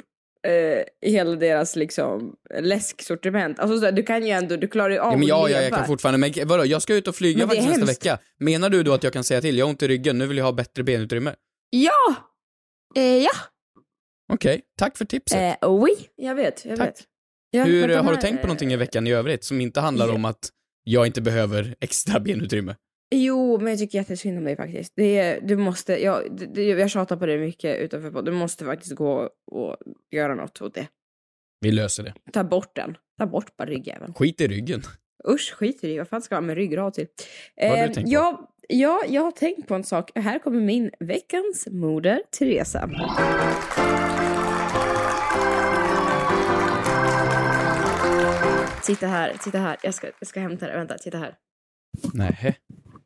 eh, 0.47 1.09
hela 1.09 1.35
deras 1.35 1.75
liksom 1.75 2.35
läsksortiment. 2.59 3.59
Alltså 3.59 3.79
så 3.79 3.91
du 3.91 4.03
kan 4.03 4.25
ju 4.25 4.31
ändå, 4.31 4.55
du 4.55 4.67
klarar 4.67 4.89
ju 4.89 4.99
av 4.99 5.11
Ja, 5.13 5.17
men 5.17 5.27
ja, 5.27 5.45
att 5.45 5.51
ja, 5.51 5.61
jag 5.61 5.73
kan 5.73 5.85
fortfarande, 5.87 6.17
men 6.37 6.47
vadå, 6.47 6.65
jag 6.65 6.81
ska 6.81 6.95
ut 6.95 7.07
och 7.07 7.15
flyga 7.15 7.47
faktiskt 7.47 7.67
nästa 7.67 7.85
vecka. 7.85 8.19
Menar 8.39 8.69
du 8.69 8.83
då 8.83 8.93
att 8.93 9.03
jag 9.03 9.13
kan 9.13 9.23
säga 9.23 9.41
till, 9.41 9.57
jag 9.57 9.65
har 9.65 9.69
ont 9.69 9.83
i 9.83 9.87
ryggen, 9.87 10.17
nu 10.17 10.27
vill 10.27 10.37
jag 10.37 10.45
ha 10.45 10.51
bättre 10.51 10.83
benutrymme? 10.83 11.35
Ja! 11.69 12.15
Eh, 12.95 13.17
ja! 13.17 13.31
Okej, 14.33 14.61
tack 14.79 14.97
för 14.97 15.05
tipset. 15.05 15.57
Eh, 15.61 15.69
oui, 15.71 15.91
jag 16.15 16.35
vet, 16.35 16.65
jag 16.65 16.77
Tack. 16.77 16.87
vet. 16.87 17.03
Ja, 17.51 17.63
Hur, 17.63 17.81
har 17.81 18.03
du 18.03 18.15
här, 18.15 18.21
tänkt 18.21 18.41
på 18.41 18.47
någonting 18.47 18.73
i 18.73 18.75
veckan 18.75 19.07
i 19.07 19.11
övrigt 19.11 19.43
som 19.43 19.61
inte 19.61 19.79
handlar 19.79 20.07
Ja. 20.07 20.13
om 20.13 20.25
att 20.25 20.49
jag 20.83 21.05
inte 21.07 21.21
behöver 21.21 21.75
extra 21.81 22.19
benutrymme? 22.19 22.75
Jo, 23.15 23.57
men 23.57 23.67
jag 23.67 23.79
tycker 23.79 23.97
jättesynd 23.97 24.37
om 24.37 24.43
dig 24.43 24.55
faktiskt. 24.55 24.93
Det 24.95 25.17
är, 25.17 25.41
du 25.41 25.57
måste, 25.57 26.03
jag, 26.03 26.37
det- 26.53 26.63
jag 26.63 26.89
tjatar 26.89 27.17
på 27.17 27.25
dig 27.25 27.37
mycket 27.39 27.79
utanför 27.79 28.11
på. 28.11 28.21
Du 28.21 28.31
måste 28.31 28.65
faktiskt 28.65 28.95
gå 28.95 29.29
och 29.51 29.77
göra 30.11 30.35
något 30.35 30.61
åt 30.61 30.73
det. 30.73 30.87
Vi 31.59 31.71
löser 31.71 32.03
det. 32.03 32.13
Ta 32.33 32.43
bort 32.43 32.75
den. 32.75 32.97
Ta 33.17 33.25
bort 33.25 33.57
bara 33.57 33.69
ryggjäveln. 33.69 34.13
Skit 34.13 34.41
i 34.41 34.47
ryggen. 34.47 34.81
Usch, 35.29 35.53
skit 35.53 35.83
i 35.83 35.87
det. 35.87 35.97
Vad 35.97 36.07
fan 36.07 36.21
ska 36.21 36.35
man 36.35 36.45
med 36.45 36.55
ryggrad 36.55 36.93
till? 36.93 37.07
Vad 37.55 37.69
har 37.69 37.75
du 37.77 37.81
Eh, 37.83 37.91
tänkt 37.91 38.13
på? 38.15 38.47
ja, 38.69 39.01
jag 39.07 39.21
har 39.21 39.31
tänkt 39.31 39.67
på 39.67 39.75
en 39.75 39.83
sak. 39.83 40.11
Här 40.15 40.39
kommer 40.39 40.61
min 40.61 40.91
veckans 40.99 41.67
moder, 41.71 42.21
Teresa. 42.39 42.89
Titta 48.83 49.07
här, 49.07 49.33
titta 49.43 49.57
här. 49.57 49.77
Jag 49.83 49.93
ska, 49.93 50.07
jag 50.19 50.27
ska 50.27 50.39
hämta 50.39 50.67
det. 50.67 50.73
Vänta, 50.73 50.97
titta 50.97 51.17
här. 51.17 51.35
Nej. 52.13 52.55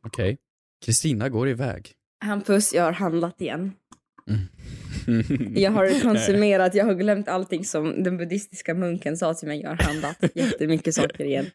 Okej. 0.06 0.38
Kristina 0.86 1.30
går 1.30 1.50
iväg. 1.50 1.92
Hampus, 2.26 2.74
jag 2.74 2.83
har 2.83 2.92
handlat 2.92 3.42
igen. 3.42 3.71
Jag 5.56 5.71
har 5.71 6.02
konsumerat, 6.02 6.76
jag 6.76 6.85
har 6.85 6.94
glömt 6.94 7.28
allting 7.28 7.66
som 7.66 8.04
den 8.04 8.18
buddhistiska 8.18 8.74
munken 8.74 9.18
sa 9.18 9.33
till 9.33 9.47
mig. 9.47 9.62
Jag 9.62 9.69
har 9.69 9.76
handlat 9.78 10.18
jättemycket 10.35 10.95
saker 10.95 11.24
igen. 11.24 11.45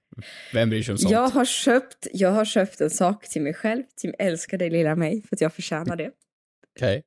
Vem 0.52 0.70
bryr 0.70 0.82
sig 0.82 0.92
om 0.92 0.98
sånt? 0.98 1.12
Jag 1.12 1.28
har, 1.28 1.44
köpt, 1.44 2.06
jag 2.12 2.30
har 2.32 2.44
köpt 2.44 2.80
en 2.80 2.90
sak 2.90 3.28
till 3.28 3.42
mig 3.42 3.54
själv, 3.54 3.82
till 3.96 4.14
älskar 4.18 4.58
dig 4.58 4.70
lilla 4.70 4.94
mig, 4.96 5.22
för 5.22 5.36
att 5.36 5.40
jag 5.40 5.52
förtjänar 5.54 5.96
det. 5.96 6.10
Okej. 6.76 7.02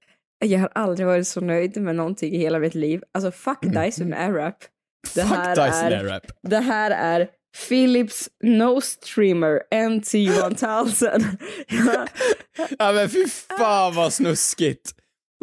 Jag 0.46 0.60
har 0.60 0.72
aldrig 0.76 1.08
varit 1.08 1.28
så 1.28 1.42
nöjd 1.42 1.82
med 1.82 1.96
någonting 1.96 2.34
i 2.34 2.38
hela 2.38 2.60
mitt 2.60 2.76
liv. 2.76 3.04
Alltså 3.14 3.32
fuck 3.32 3.60
Dyson 3.62 4.14
Airwrap. 4.14 4.58
Det 5.16 5.22
Mm. 5.22 5.30
Fuck 5.34 5.38
här 5.40 5.56
Dyson 5.56 5.84
är- 5.88 5.92
Airwrap. 5.98 6.24
Det 6.42 6.60
här 6.60 6.92
är 6.92 7.28
Philips 7.70 8.30
Nose 8.44 9.00
Trimmer 9.00 9.62
NT1000. 9.76 11.26
Ja. 11.68 12.08
Ja 12.80 12.92
men 12.92 13.10
fy 13.10 13.26
fan 13.58 13.96
vad 13.96 14.14
snuskigt. 14.14 14.92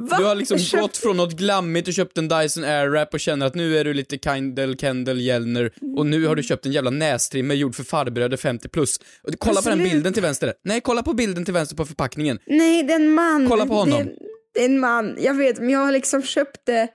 Va? 0.03 0.17
Du 0.19 0.25
har 0.25 0.35
liksom 0.35 0.59
köpt- 0.59 0.81
gått 0.83 0.97
från 0.97 1.17
något 1.17 1.33
glammigt 1.33 1.89
och 1.89 1.95
köpt 1.95 2.19
en 2.19 2.29
Dyson 2.29 2.65
Airwrap 2.65 3.15
och 3.15 3.21
känner 3.21 3.47
att 3.47 3.55
nu 3.55 3.79
är 3.79 3.85
du 3.85 3.95
lite 3.95 4.19
Kindle, 4.19 4.77
Kendall, 4.77 5.21
Jenner 5.21 5.73
och 5.97 6.07
nu 6.07 6.27
har 6.27 6.37
du 6.37 6.43
köpt 6.43 6.67
en 6.67 6.73
jävla 6.73 6.91
nästrimmer 6.91 7.55
gjord 7.55 7.75
för 7.75 7.85
farbröder 7.85 8.37
50 8.37 8.69
plus. 8.69 8.97
Och 9.23 9.35
kolla 9.39 9.63
på 9.63 9.69
den 9.69 9.79
bilden 9.83 10.13
till 10.13 10.23
vänster. 10.23 10.55
Nej, 10.65 10.81
kolla 10.81 11.03
på 11.03 11.13
bilden 11.13 11.45
till 11.45 11.55
vänster 11.55 11.77
på 11.77 11.85
förpackningen. 11.87 12.39
Nej, 12.47 12.83
det 12.83 12.93
är 12.93 13.01
en 13.01 13.11
man. 13.15 13.49
Kolla 13.49 13.67
på 13.67 13.75
honom. 13.75 13.99
Det, 13.99 14.13
det 14.55 14.61
är 14.61 14.65
en 14.69 14.81
man. 14.81 15.17
Jag 15.21 15.35
vet, 15.35 15.59
men 15.59 15.71
jag 15.71 15.81
har 15.81 15.93
liksom 15.93 16.23
köpt 16.23 16.67
det. 16.67 16.89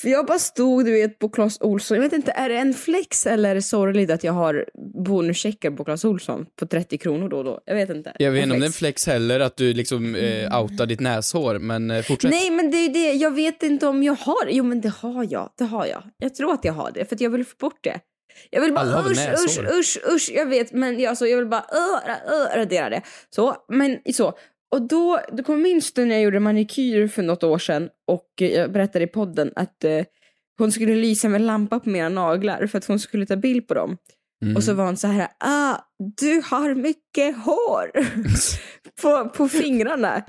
För 0.00 0.08
jag 0.08 0.26
bara 0.26 0.38
stod, 0.38 0.84
du 0.84 0.92
vet, 0.92 1.18
på 1.18 1.28
Clas 1.28 1.60
Ohlson. 1.60 1.96
Jag 1.96 2.02
vet 2.02 2.12
inte, 2.12 2.30
är 2.30 2.48
det 2.48 2.56
en 2.56 2.74
flex 2.74 3.26
eller 3.26 3.50
är 3.50 3.54
det 3.54 3.62
sorgligt 3.62 4.10
att 4.10 4.24
jag 4.24 4.32
har 4.32 4.66
bonuscheckar 5.04 5.70
på 5.70 5.84
Clas 5.84 6.04
Ohlson 6.04 6.46
på 6.58 6.66
30 6.66 6.98
kronor 6.98 7.28
då 7.28 7.38
och 7.38 7.44
då? 7.44 7.60
Jag 7.64 7.74
vet 7.74 7.90
inte. 7.90 8.12
Jag 8.18 8.30
vet 8.30 8.42
inte 8.42 8.54
om 8.54 8.60
det 8.60 8.64
är 8.64 8.66
en 8.66 8.72
flex. 8.72 9.06
heller 9.06 9.40
att 9.40 9.56
du 9.56 9.72
liksom 9.72 10.14
eh, 10.14 10.60
outar 10.62 10.86
ditt 10.86 11.00
näshår, 11.00 11.58
men 11.58 11.90
eh, 11.90 12.02
fortsätt. 12.02 12.30
Nej, 12.30 12.50
men 12.50 12.70
det 12.70 12.76
är 12.76 12.88
det. 12.88 13.12
Jag 13.12 13.30
vet 13.30 13.62
inte 13.62 13.86
om 13.86 14.02
jag 14.02 14.14
har 14.14 14.48
Jo, 14.48 14.64
men 14.64 14.80
det 14.80 14.88
har 14.88 15.26
jag. 15.30 15.50
Det 15.58 15.64
har 15.64 15.86
jag. 15.86 16.02
Jag 16.18 16.34
tror 16.34 16.52
att 16.52 16.64
jag 16.64 16.72
har 16.72 16.90
det, 16.90 17.04
för 17.04 17.14
att 17.14 17.20
jag 17.20 17.30
vill 17.30 17.44
få 17.44 17.56
bort 17.58 17.78
det. 17.84 18.00
Jag 18.50 18.60
vill 18.60 18.72
bara 18.72 19.00
usch, 19.00 19.44
usch, 19.44 19.58
usch, 19.78 19.98
usch. 20.14 20.30
Jag 20.34 20.46
vet, 20.46 20.72
men 20.72 21.00
jag, 21.00 21.10
alltså, 21.10 21.26
jag 21.26 21.36
vill 21.36 21.46
bara 21.46 21.60
uh, 21.74 22.10
uh, 22.34 22.58
radera 22.58 22.90
det. 22.90 23.02
Så, 23.30 23.56
men 23.68 23.98
så. 24.12 24.34
Och 24.70 24.88
då, 24.88 25.20
då 25.32 25.42
kom 25.42 25.80
du 25.94 26.04
när 26.04 26.14
jag 26.14 26.22
gjorde 26.22 26.40
manikyr 26.40 27.08
för 27.08 27.22
något 27.22 27.44
år 27.44 27.58
sedan 27.58 27.88
och 28.06 28.28
eh, 28.40 28.50
jag 28.50 28.72
berättade 28.72 29.04
i 29.04 29.08
podden 29.08 29.52
att 29.56 29.84
eh, 29.84 30.04
hon 30.58 30.72
skulle 30.72 30.94
lysa 30.94 31.28
med 31.28 31.40
lampa 31.40 31.80
på 31.80 31.90
mina 31.90 32.08
naglar 32.08 32.66
för 32.66 32.78
att 32.78 32.84
hon 32.84 32.98
skulle 32.98 33.26
ta 33.26 33.36
bild 33.36 33.68
på 33.68 33.74
dem. 33.74 33.96
Mm. 34.42 34.56
Och 34.56 34.64
så 34.64 34.74
var 34.74 34.84
hon 34.84 34.96
så 34.96 35.06
här, 35.06 35.28
ah, 35.40 35.76
du 36.16 36.42
har 36.44 36.74
mycket 36.74 37.36
hår 37.36 37.90
på, 39.02 39.28
på 39.28 39.48
fingrarna. 39.48 40.22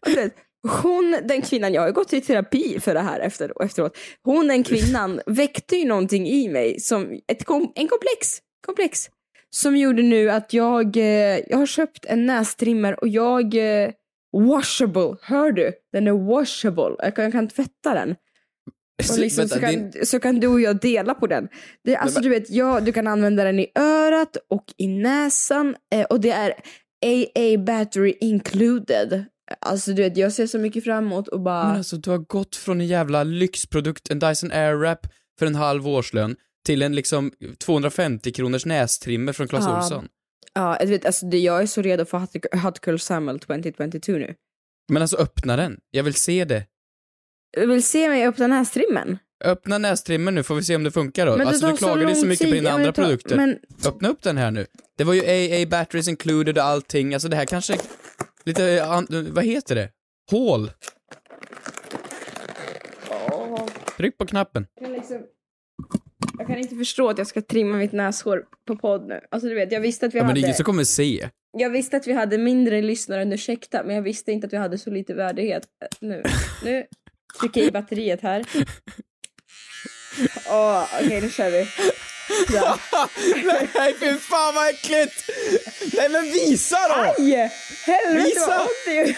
Och 0.00 0.16
vet, 0.16 0.34
hon, 0.82 1.16
den 1.24 1.42
kvinnan, 1.42 1.72
jag 1.72 1.82
har 1.82 1.92
gått 1.92 2.12
i 2.12 2.20
terapi 2.20 2.80
för 2.80 2.94
det 2.94 3.00
här 3.00 3.20
efter, 3.20 3.64
efteråt. 3.64 3.98
Hon, 4.22 4.48
den 4.48 4.64
kvinnan, 4.64 5.20
väckte 5.26 5.76
ju 5.76 5.84
någonting 5.88 6.26
i 6.26 6.48
mig 6.48 6.80
som 6.80 7.20
ett 7.32 7.44
kom, 7.44 7.72
en 7.74 7.88
komplex, 7.88 8.38
komplex. 8.66 9.08
Som 9.56 9.76
gjorde 9.76 10.02
nu 10.02 10.30
att 10.30 10.52
jag, 10.52 10.96
eh, 10.96 11.38
jag 11.48 11.56
har 11.58 11.66
köpt 11.66 12.04
en 12.04 12.26
nästrimmer 12.26 13.00
och 13.00 13.08
jag, 13.08 13.54
eh, 13.54 13.90
washable, 14.32 15.16
hör 15.22 15.52
du? 15.52 15.72
Den 15.92 16.06
är 16.06 16.12
washable, 16.12 16.96
jag 16.98 17.16
kan, 17.16 17.24
jag 17.24 17.32
kan 17.32 17.48
tvätta 17.48 17.94
den. 17.94 18.10
Och 19.10 19.18
liksom, 19.18 19.42
Vänta, 19.42 19.54
så, 19.54 19.60
kan, 19.60 19.70
din- 19.72 20.06
så 20.06 20.20
kan 20.20 20.40
du 20.40 20.46
och 20.46 20.60
jag 20.60 20.80
dela 20.80 21.14
på 21.14 21.26
den. 21.26 21.48
Det, 21.84 21.96
alltså, 21.96 22.20
men- 22.20 22.22
du 22.22 22.28
vet, 22.28 22.50
ja, 22.50 22.80
du 22.80 22.92
kan 22.92 23.06
använda 23.06 23.44
den 23.44 23.58
i 23.60 23.66
örat 23.74 24.36
och 24.50 24.64
i 24.76 24.86
näsan 24.86 25.76
eh, 25.94 26.04
och 26.04 26.20
det 26.20 26.30
är 26.30 26.52
AA 27.06 27.58
battery 27.58 28.14
included. 28.20 29.24
Alltså 29.60 29.92
du 29.92 30.02
vet, 30.02 30.16
jag 30.16 30.32
ser 30.32 30.46
så 30.46 30.58
mycket 30.58 30.84
fram 30.84 31.04
emot 31.06 31.28
och 31.28 31.40
bara... 31.40 31.68
Men 31.68 31.76
alltså 31.76 31.96
du 31.96 32.10
har 32.10 32.18
gått 32.18 32.56
från 32.56 32.80
en 32.80 32.86
jävla 32.86 33.24
lyxprodukt, 33.24 34.10
en 34.10 34.18
Dyson 34.18 34.52
Airwrap 34.52 35.06
för 35.38 35.46
en 35.46 35.54
halv 35.54 35.88
årslön, 35.88 36.36
till 36.66 36.82
en 36.82 36.94
liksom 36.94 37.32
250 37.58 38.32
kronors 38.32 38.66
nästrimmer 38.66 39.32
från 39.32 39.48
Clas 39.48 39.64
Ja. 39.64 39.76
Ohlson. 39.78 40.08
Ja, 40.54 40.78
du 40.80 40.86
vet, 40.86 41.06
alltså, 41.06 41.26
jag 41.26 41.62
är 41.62 41.66
så 41.66 41.82
redo 41.82 42.04
för 42.04 42.18
Hot, 42.62 42.86
Girl 42.86 42.96
Summer 42.96 43.38
2022 43.38 44.12
nu. 44.12 44.34
Men 44.92 45.02
alltså 45.02 45.16
öppna 45.16 45.56
den, 45.56 45.80
jag 45.90 46.04
vill 46.04 46.14
se 46.14 46.44
det. 46.44 46.66
Du 47.52 47.66
vill 47.66 47.82
se 47.82 48.08
mig 48.08 48.26
öppna 48.26 48.46
nästrimmen? 48.46 49.18
Öppna 49.44 49.78
nästrimmen 49.78 50.34
nu 50.34 50.42
får 50.42 50.54
vi 50.54 50.62
se 50.62 50.76
om 50.76 50.84
det 50.84 50.90
funkar 50.90 51.26
då. 51.26 51.36
Men 51.36 51.46
alltså 51.48 51.66
du 51.70 51.76
klagade 51.76 52.08
ju 52.08 52.14
så 52.14 52.26
mycket 52.26 52.46
på 52.46 52.52
tid. 52.52 52.54
dina 52.54 52.68
Ja, 52.70 52.72
men 52.76 52.80
andra 52.80 52.92
tar- 52.92 53.02
produkter. 53.02 53.36
Men 53.36 53.58
Öppna 53.86 54.08
upp 54.08 54.22
den 54.22 54.36
här 54.36 54.50
nu. 54.50 54.66
Det 54.98 55.04
var 55.04 55.14
ju 55.14 55.20
AA 55.22 55.66
batteries 55.66 56.08
included 56.08 56.58
och 56.58 56.64
allting, 56.64 57.14
alltså 57.14 57.28
det 57.28 57.36
här 57.36 57.44
kanske 57.44 57.78
lite, 58.44 58.84
an- 58.84 59.28
vad 59.32 59.44
heter 59.44 59.74
det? 59.74 59.90
Hål. 60.30 60.70
Tryck 63.96 64.18
på 64.18 64.26
knappen. 64.26 64.66
jag, 64.80 64.90
liksom, 64.90 65.22
jag 66.38 66.46
kan 66.46 66.58
inte 66.58 66.76
förstå 66.76 67.08
att 67.08 67.18
jag 67.18 67.26
ska 67.26 67.40
trimma 67.42 67.76
mitt 67.76 67.92
näshår 67.92 68.44
på 68.66 68.76
podd 68.76 69.08
nu. 69.08 69.20
Alltså 69.30 69.48
du 69.48 69.54
vet, 69.54 69.72
jag 69.72 69.80
visste 69.80 70.06
att 70.06 70.14
vi 70.14 70.18
Ja, 70.18 70.24
men 70.24 70.34
det 70.34 70.40
hade... 70.40 70.40
är 70.40 70.48
ingen 70.48 70.56
som 70.56 70.64
kommer 70.64 70.84
se. 70.84 71.28
Jag 71.58 71.70
visste 71.70 71.96
att 71.96 72.06
vi 72.06 72.12
hade 72.12 72.38
mindre 72.38 72.82
lyssnare 72.82 73.22
än 73.22 73.32
ursäkta, 73.32 73.82
men 73.84 73.94
jag 73.96 74.02
visste 74.02 74.32
inte 74.32 74.46
att 74.46 74.52
vi 74.52 74.56
hade 74.56 74.78
så 74.78 74.90
lite 74.90 75.14
värdighet. 75.14 75.62
Eh, 75.82 75.88
Nu, 76.00 76.22
nu 76.64 76.84
trycker 77.40 77.60
jag 77.60 77.68
i 77.68 77.72
batteriet 77.72 78.20
här. 78.22 78.44
Åh, 80.50 80.84
okej 81.04 81.20
nu 81.20 81.30
kör 81.30 81.50
vi. 81.50 81.66
Ja. 82.52 82.78
Nej 83.74 83.94
fy 84.00 84.14
fan 84.18 84.54
vad 84.54 84.68
äckligt! 84.68 85.30
Nej 85.96 86.08
men 86.08 86.22
visa 86.22 86.76
då! 86.88 86.94
Aj! 86.94 87.50
Helvete 87.86 88.24
Visa! 88.26 88.46
vad 88.46 88.60
ont 88.60 88.84
det. 88.86 89.16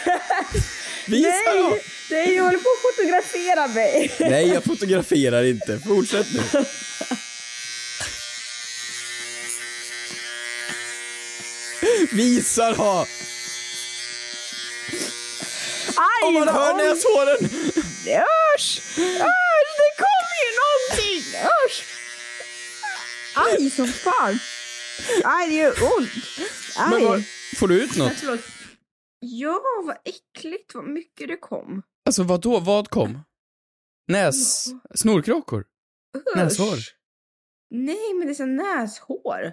Visa 1.06 1.52
då! 1.58 1.76
Nej! 2.10 2.34
Jag 2.34 2.44
håller 2.44 2.58
på 2.58 2.68
att 2.68 2.96
fotografera 2.96 3.68
mig. 3.68 4.14
Nej 4.20 4.48
jag 4.48 4.64
fotograferar 4.64 5.42
inte, 5.44 5.78
fortsätt 5.80 6.26
nu. 6.34 6.64
Visa 12.12 12.72
då! 12.72 13.06
Aj, 15.96 16.28
Om 16.28 16.34
man 16.34 16.48
hör 16.48 16.74
näshåren! 16.74 17.44
Usch! 18.54 18.80
Usch, 18.98 19.74
det 19.78 19.92
kommer 20.02 20.36
ju 20.44 20.50
någonting! 20.60 21.40
Usch! 21.66 21.84
Aj 23.34 23.70
som 23.70 23.88
fan! 23.88 24.38
Aj, 25.24 25.48
det 25.48 25.54
gör 25.54 25.70
ont! 25.98 26.10
Aj! 26.76 26.90
Men 26.90 27.04
vad, 27.04 27.22
får 27.58 27.68
du 27.68 27.82
ut 27.82 27.96
något? 27.96 28.12
Ja, 29.20 29.60
vad 29.84 29.96
äckligt 30.04 30.74
vad 30.74 30.84
mycket 30.84 31.28
det 31.28 31.36
kom. 31.36 31.82
Alltså 32.08 32.22
vad 32.22 32.40
då? 32.40 32.60
vad 32.60 32.88
kom? 32.90 33.18
Näs... 34.08 34.66
Snorkråkor? 34.94 35.64
Näshår? 36.36 36.76
Nej, 37.70 38.14
men 38.18 38.26
det 38.26 38.32
är 38.32 38.34
så 38.34 38.46
näshår. 38.46 39.52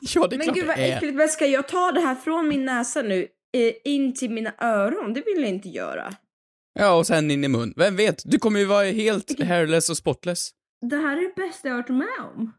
Ja 0.00 0.26
det 0.26 0.36
är 0.36 0.38
Men 0.38 0.44
klart 0.44 0.56
gud 0.56 0.66
vad 0.66 0.76
det 0.76 0.92
är. 0.92 0.96
äckligt. 0.96 1.18
Vad 1.18 1.30
ska 1.30 1.46
jag 1.46 1.68
ta 1.68 1.92
det 1.92 2.00
här 2.00 2.14
från 2.14 2.48
min 2.48 2.64
näsa 2.64 3.02
nu 3.02 3.28
eh, 3.56 3.72
in 3.84 4.14
till 4.14 4.30
mina 4.30 4.54
öron? 4.58 5.14
Det 5.14 5.22
vill 5.26 5.40
jag 5.40 5.48
inte 5.48 5.68
göra. 5.68 6.14
Ja 6.72 6.94
och 6.98 7.06
sen 7.06 7.30
in 7.30 7.44
i 7.44 7.48
mun. 7.48 7.74
Vem 7.76 7.96
vet? 7.96 8.22
Du 8.24 8.38
kommer 8.38 8.60
ju 8.60 8.66
vara 8.66 8.84
helt 8.86 9.40
hairless 9.44 9.90
och 9.90 9.96
spotless. 9.96 10.50
Det 10.90 10.96
här 10.96 11.16
är 11.16 11.20
det 11.20 11.34
bästa 11.36 11.68
jag 11.68 11.74
har 11.74 11.82
varit 11.82 11.88
med 11.90 12.26
om. 12.34 12.52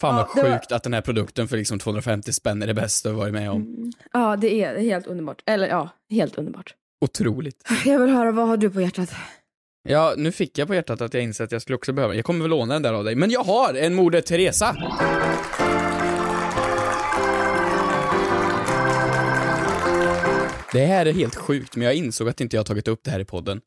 Fan 0.00 0.16
Ja, 0.16 0.30
vad 0.34 0.44
var- 0.44 0.52
sjukt 0.58 0.72
att 0.72 0.82
den 0.82 0.94
här 0.94 1.00
produkten 1.02 1.48
för 1.48 1.56
liksom 1.56 1.78
250 1.78 2.32
spänn 2.32 2.62
är 2.62 2.66
det 2.66 2.74
bästa 2.74 3.08
jag 3.08 3.16
varit 3.16 3.32
med 3.32 3.50
om. 3.50 3.92
Ja, 4.12 4.36
det 4.36 4.64
är 4.64 4.78
helt 4.80 5.06
underbart. 5.06 5.42
Eller 5.46 5.68
ja, 5.68 5.88
helt 6.10 6.38
underbart. 6.38 6.74
Otroligt. 7.00 7.62
Jag 7.84 7.98
vill 7.98 8.10
höra, 8.10 8.32
vad 8.32 8.48
har 8.48 8.56
du 8.56 8.70
på 8.70 8.80
hjärtat? 8.80 9.12
Ja, 9.82 10.14
nu 10.16 10.32
fick 10.32 10.58
jag 10.58 10.68
på 10.68 10.74
hjärtat 10.74 11.00
att 11.00 11.14
jag 11.14 11.22
inser 11.22 11.44
att 11.44 11.52
jag 11.52 11.62
skulle 11.62 11.76
också 11.76 11.92
behöva, 11.92 12.14
jag 12.14 12.24
kommer 12.24 12.40
väl 12.40 12.50
låna 12.50 12.74
den 12.74 12.82
där 12.82 12.92
av 12.92 13.04
dig, 13.04 13.14
men 13.14 13.30
jag 13.30 13.44
har 13.44 13.74
en 13.74 13.94
Moder 13.94 14.20
Teresa! 14.20 14.76
Det 20.72 20.86
här 20.86 21.06
är 21.06 21.12
helt 21.12 21.34
sjukt, 21.34 21.76
men 21.76 21.84
jag 21.84 21.94
insåg 21.94 22.28
att 22.28 22.40
inte 22.40 22.56
jag 22.56 22.66
tagit 22.66 22.88
upp 22.88 23.00
det 23.04 23.10
här 23.10 23.20
i 23.20 23.24
podden. 23.24 23.60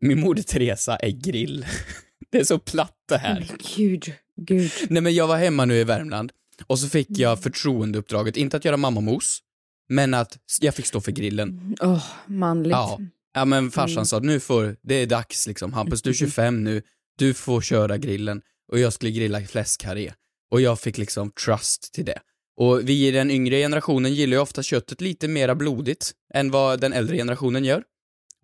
Min 0.00 0.20
Moder 0.20 0.42
Teresa 0.42 0.96
är 0.96 1.10
grill. 1.10 1.66
Det 2.30 2.38
är 2.38 2.44
så 2.44 2.58
platt 2.58 2.96
det 3.08 3.18
här. 3.18 3.50
Gud, 3.76 4.12
gud. 4.40 4.70
Nej 4.88 5.02
men 5.02 5.14
jag 5.14 5.26
var 5.26 5.36
hemma 5.36 5.64
nu 5.64 5.74
i 5.74 5.84
Värmland 5.84 6.32
och 6.66 6.78
så 6.78 6.88
fick 6.88 7.08
jag 7.10 7.42
förtroendeuppdraget, 7.42 8.36
inte 8.36 8.56
att 8.56 8.64
göra 8.64 8.76
mammamos, 8.76 9.40
men 9.88 10.14
att 10.14 10.38
jag 10.60 10.74
fick 10.74 10.86
stå 10.86 11.00
för 11.00 11.12
grillen. 11.12 11.76
Åh, 11.80 12.04
manligt. 12.26 12.70
Ja. 12.70 13.00
Ja 13.34 13.44
men 13.44 13.70
farsan 13.70 14.06
sa 14.06 14.18
nu 14.18 14.40
får, 14.40 14.76
det 14.82 14.94
är 14.94 15.06
dags 15.06 15.46
liksom, 15.46 15.72
Hampus 15.72 16.02
du 16.02 16.10
är 16.10 16.14
25 16.14 16.64
nu, 16.64 16.82
du 17.18 17.34
får 17.34 17.60
köra 17.60 17.98
grillen. 17.98 18.42
Och 18.72 18.78
jag 18.78 18.92
skulle 18.92 19.10
grilla 19.10 19.40
fläskkarré. 19.40 20.12
Och 20.50 20.60
jag 20.60 20.80
fick 20.80 20.98
liksom 20.98 21.30
trust 21.30 21.94
till 21.94 22.04
det. 22.04 22.20
Och 22.56 22.88
vi 22.88 23.06
i 23.06 23.10
den 23.10 23.30
yngre 23.30 23.56
generationen 23.56 24.14
gillar 24.14 24.36
ju 24.36 24.40
ofta 24.42 24.62
köttet 24.62 25.00
lite 25.00 25.28
mera 25.28 25.54
blodigt 25.54 26.12
än 26.34 26.50
vad 26.50 26.80
den 26.80 26.92
äldre 26.92 27.16
generationen 27.16 27.64
gör. 27.64 27.82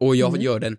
Och 0.01 0.17
jag 0.17 0.43
gör 0.43 0.61
den 0.61 0.77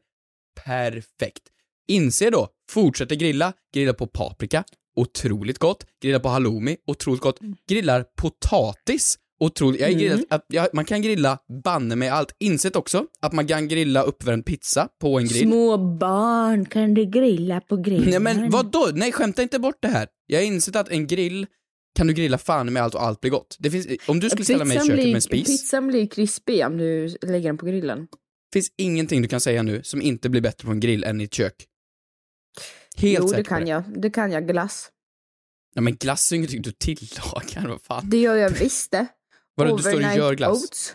perfekt. 0.66 1.44
Inse 1.88 2.30
då, 2.30 2.50
fortsätter 2.70 3.16
grilla, 3.16 3.54
grilla 3.74 3.94
på 3.94 4.08
paprika, 4.08 4.64
otroligt 4.96 5.58
gott, 5.60 5.86
grilla 6.02 6.20
på 6.20 6.30
halloumi, 6.30 6.78
otroligt 6.88 7.22
gott, 7.22 7.40
grillar 7.70 8.04
potatis, 8.18 9.18
otroligt, 9.44 9.82
jag 9.82 9.92
grillat, 9.92 10.22
att, 10.30 10.46
jag, 10.48 10.68
man 10.74 10.86
kan 10.86 11.02
grilla 11.02 11.38
banne 11.64 11.96
med 11.96 12.14
allt, 12.14 12.36
insett 12.40 12.76
också 12.76 13.06
att 13.22 13.34
man 13.34 13.48
kan 13.48 13.68
grilla 13.68 14.02
uppvärmd 14.04 14.46
pizza 14.46 14.88
på 15.02 15.20
en 15.20 15.28
grill. 15.28 15.42
Små 15.42 15.78
barn 15.98 16.66
kan 16.66 16.94
du 16.94 17.06
grilla 17.06 17.62
på 17.62 17.78
grillen. 17.78 18.10
Nej 18.10 18.20
men 18.20 18.50
vadå? 18.50 18.90
Nej 18.94 19.12
skämta 19.12 19.42
inte 19.42 19.60
bort 19.60 19.78
det 19.82 19.88
här. 19.88 20.08
Jag 20.26 20.40
har 20.40 20.46
insett 20.46 20.76
att 20.76 20.90
en 20.90 21.08
grill 21.08 21.48
kan 21.96 22.08
du 22.08 22.14
grilla 22.14 22.38
fan 22.38 22.74
med 22.74 22.84
allt 22.84 22.96
och 22.96 23.04
allt 23.04 23.22
blir 23.22 23.32
gott. 23.32 23.56
Det 23.60 23.72
finns, 23.72 23.88
om 24.08 24.20
du 24.20 24.30
skulle 24.30 24.46
ställa 24.46 24.66
mig 24.66 24.78
i 24.78 24.80
köket 24.80 24.96
blir- 24.96 25.06
med 25.06 25.16
en 25.16 25.22
spis, 25.22 25.48
Pizzan 25.48 25.88
blir 25.88 26.08
krispig 26.08 26.66
om 26.66 26.78
du 26.78 27.08
lägger 27.22 27.50
den 27.50 27.58
på 27.58 27.66
grillen. 27.66 28.08
finns 28.54 28.72
ingenting 28.78 29.22
du 29.22 29.28
kan 29.28 29.42
säga 29.42 29.64
nu 29.64 29.84
som 29.84 30.02
inte 30.02 30.30
blir 30.30 30.42
bättre 30.42 30.66
på 30.66 30.72
en 30.72 30.80
grill 30.80 31.04
än 31.04 31.22
i 31.22 31.24
ett 31.24 31.34
kök. 31.34 31.68
Helt 32.98 33.20
jo, 33.20 33.28
säker 33.28 33.44
det 33.44 33.50
kan 33.50 33.68
jag. 33.68 33.84
Det 34.02 34.10
kan 34.10 34.32
jag. 34.32 34.48
Glass. 34.48 34.90
Ja 35.74 35.82
men 35.82 35.96
glass 35.96 36.32
är 36.32 36.36
ju 36.36 36.38
ingenting 36.38 36.62
du 36.62 36.72
tillagar, 36.80 37.68
vad 37.68 37.82
fan. 37.82 38.10
Det 38.10 38.18
gör 38.18 38.36
jag 38.36 38.50
visst 38.50 38.92
det. 38.92 39.08
Vadå, 39.66 39.78
du 39.78 39.84
står 39.84 39.96
och 39.96 40.16
gör 40.18 40.34
glass? 40.36 40.64
Oats. 40.64 40.94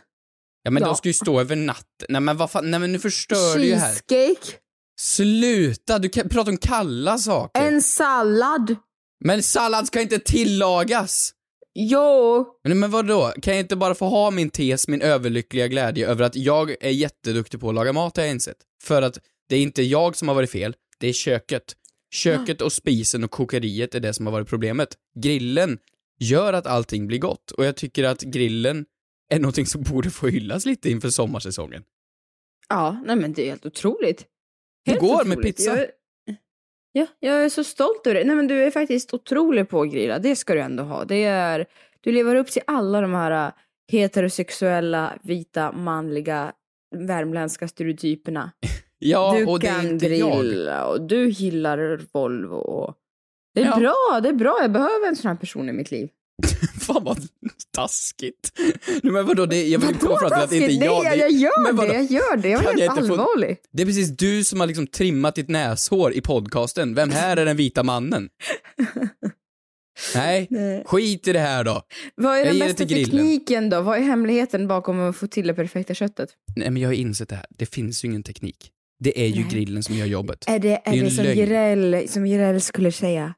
Ja 0.63 0.71
men 0.71 0.81
Ja. 0.83 0.87
de 0.87 0.97
ska 0.97 1.09
ju 1.09 1.13
stå 1.13 1.41
över 1.41 1.57
natten. 1.57 2.07
Nej 2.09 2.21
men 2.21 2.37
vad 2.37 2.51
fan, 2.51 2.71
nej 2.71 2.81
men 2.81 2.93
nu 2.93 2.99
förstör 2.99 3.59
du 3.59 3.65
ju 3.65 3.75
här. 3.75 3.95
Cheesecake. 4.09 4.57
Sluta, 5.01 5.99
du 5.99 6.09
kan 6.09 6.29
prata 6.29 6.51
om 6.51 6.57
kalla 6.57 7.19
saker. 7.19 7.63
En 7.63 7.83
sallad. 7.83 8.77
Men 9.25 9.43
sallad 9.43 9.87
ska 9.87 10.01
inte 10.01 10.19
tillagas. 10.19 11.33
Jo. 11.75 12.47
Men, 12.65 12.79
men 12.79 12.91
vadå, 12.91 13.33
kan 13.43 13.55
jag 13.55 13.61
inte 13.61 13.77
bara 13.77 13.95
få 13.95 14.07
ha 14.09 14.31
min 14.31 14.51
tes, 14.51 14.89
min 14.89 15.03
överlyckliga 15.03 15.69
glädje 15.69 16.09
över 16.09 16.25
att 16.25 16.37
jag 16.37 16.71
är 16.81 16.91
jätteduktig 16.91 17.61
på 17.61 17.69
att 17.69 17.75
laga 17.75 17.93
mat 17.93 18.17
har 18.17 18.25
jag 18.25 18.31
insett. 18.33 18.57
För 18.83 19.03
att 19.03 19.19
det 19.49 19.57
är 19.57 19.61
inte 19.61 19.83
jag 19.83 20.17
som 20.17 20.29
har 20.29 20.35
varit 20.35 20.51
fel, 20.51 20.75
det 20.99 21.09
är 21.09 21.13
köket. 21.13 21.63
Köket 22.15 22.61
och 22.63 22.73
spisen 22.73 23.25
och 23.25 23.31
kokeriet 23.31 23.95
är 23.95 24.01
det 24.01 24.15
som 24.15 24.27
har 24.27 24.33
varit 24.33 24.49
problemet. 24.49 24.89
Grillen 25.19 25.79
gör 26.19 26.53
att 26.53 26.67
allting 26.67 27.07
blir 27.07 27.19
gott 27.19 27.51
och 27.51 27.65
jag 27.65 27.77
tycker 27.77 28.05
att 28.05 28.21
grillen 28.21 28.87
är 29.35 29.39
någonting 29.39 29.67
som 29.67 29.83
borde 29.83 30.11
få 30.11 30.27
hyllas 30.29 30.67
lite 30.67 30.91
inför 30.91 31.09
sommarsäsongen. 31.09 31.83
Ja, 32.69 33.03
nej 33.05 33.17
men 33.17 33.33
det 33.33 33.43
är 33.47 33.51
helt 33.51 33.67
otroligt. 33.67 34.27
Det 34.85 34.91
Helt 34.91 35.01
går 35.01 35.25
med 35.25 35.39
otroligt. 35.39 35.57
pizza. 35.57 35.79
Jag, 35.79 35.87
ja, 36.93 37.07
jag 37.21 37.45
är 37.45 37.49
så 37.49 37.65
stolt 37.65 38.07
över 38.07 38.15
det. 38.21 38.25
Nej 38.27 38.37
men 38.37 38.47
du 38.47 38.63
är 38.65 38.71
faktiskt 38.71 39.15
otrolig 39.15 39.69
på 39.69 39.81
att 39.83 39.91
grilla. 39.93 40.19
Det 40.19 40.37
ska 40.37 40.55
du 40.55 40.61
ändå 40.61 40.83
ha. 40.85 41.05
Det 41.05 41.25
är, 41.25 41.67
du 42.01 42.13
lever 42.13 42.35
upp 42.37 42.47
till 42.51 42.63
alla 42.67 43.01
de 43.01 43.15
här 43.15 43.47
äh, 43.47 43.53
heterosexuella, 43.93 45.19
vita, 45.23 45.73
manliga, 45.73 46.53
värmländska 46.97 47.69
stereotyperna. 47.69 48.53
Ja, 48.99 49.35
du 49.39 49.47
och 49.47 49.61
det 49.61 49.69
är 49.69 49.75
kan 49.75 49.87
inte 49.91 50.07
jag. 50.07 50.43
grilla 50.43 50.87
och 50.87 51.07
du 51.07 51.29
gillar 51.31 52.01
Volvo 52.13 52.55
och 52.57 52.95
Det 53.57 53.63
är 53.63 53.67
Ja. 53.67 53.77
bra, 53.79 54.21
det 54.23 54.29
är 54.29 54.33
bra. 54.33 54.59
Jag 54.63 54.73
behöver 54.73 55.09
en 55.09 55.17
sån 55.17 55.29
här 55.29 55.37
person 55.37 55.69
i 55.69 55.73
mitt 55.73 55.91
liv. 55.91 56.09
Fan 56.81 57.05
vad 57.05 57.19
taskigt. 57.75 58.53
Nej, 59.03 59.13
men 59.13 59.27
vadå, 59.27 59.47
det, 59.47 59.63
jag 59.69 59.79
vill 59.79 59.95
komma 59.97 60.15
Vadå 60.15 60.29
fram 60.29 60.31
till 60.31 60.45
att 60.45 60.51
det 60.51 60.73
inte 60.73 60.85
är 60.85 60.87
jag. 60.87 61.05
Nej, 61.05 61.19
jag 61.19 61.31
gör 61.31 61.63
men 61.67 61.77
vadå? 61.77 61.89
det, 61.93 61.95
jag 61.95 62.05
gör 62.11 62.37
det. 62.37 62.49
Jag 62.49 62.63
är 62.65 62.67
helt 62.67 62.81
inte 62.81 62.95
få- 62.95 63.13
allvarlig. 63.13 63.57
Det 63.73 63.83
är 63.83 63.87
precis 63.87 64.17
du 64.17 64.45
som 64.45 64.61
har 64.61 64.67
liksom 64.67 64.87
trimmat 64.87 65.35
ditt 65.35 65.49
näshår 65.49 66.13
i 66.15 66.21
podcasten. 66.21 66.95
Vem 66.95 67.11
här 67.11 67.37
är 67.37 67.45
den 67.45 67.57
vita 67.57 67.83
mannen? 67.83 68.29
Nej, 70.15 70.47
Nej. 70.51 70.83
skit 70.87 71.29
i 71.29 71.33
det 71.33 71.39
här 71.39 71.65
då. 71.65 71.83
Vad 72.15 72.33
är 72.35 72.39
Jag 72.39 72.47
den 72.47 72.59
det 72.59 72.65
bästa 72.65 72.85
tekniken 72.87 73.71
då? 73.71 73.81
Vad 73.81 73.99
är 73.99 74.03
hemligheten 74.03 74.69
bakom 74.69 75.01
att 75.01 75.17
få 75.17 75.27
till 75.27 75.47
det 75.47 75.55
perfekta 75.55 75.95
köttet? 75.95 76.29
Nej 76.57 76.71
men 76.71 76.83
jag 76.83 76.89
har 76.89 76.95
insett 76.95 77.29
det 77.29 77.37
här, 77.37 77.47
det 77.51 77.67
finns 77.67 78.05
ju 78.05 78.09
ingen 78.09 78.23
teknik. 78.23 78.71
Det 79.05 79.21
är 79.23 79.27
ju 79.27 79.41
Nej. 79.41 79.51
grillen 79.51 79.83
som 79.83 79.95
gör 79.95 80.07
jobbet. 80.07 80.45
Är 80.47 80.59
det, 80.59 80.69
är 80.85 80.93
är 80.93 80.97
ju 80.97 81.03
det 81.03 81.11
som 81.11 81.25
lögn. 81.25 81.39
Jireel, 81.39 82.09
som 82.09 82.27
Jireel 82.27 82.61
skulle 82.61 82.93
säga? 82.93 83.35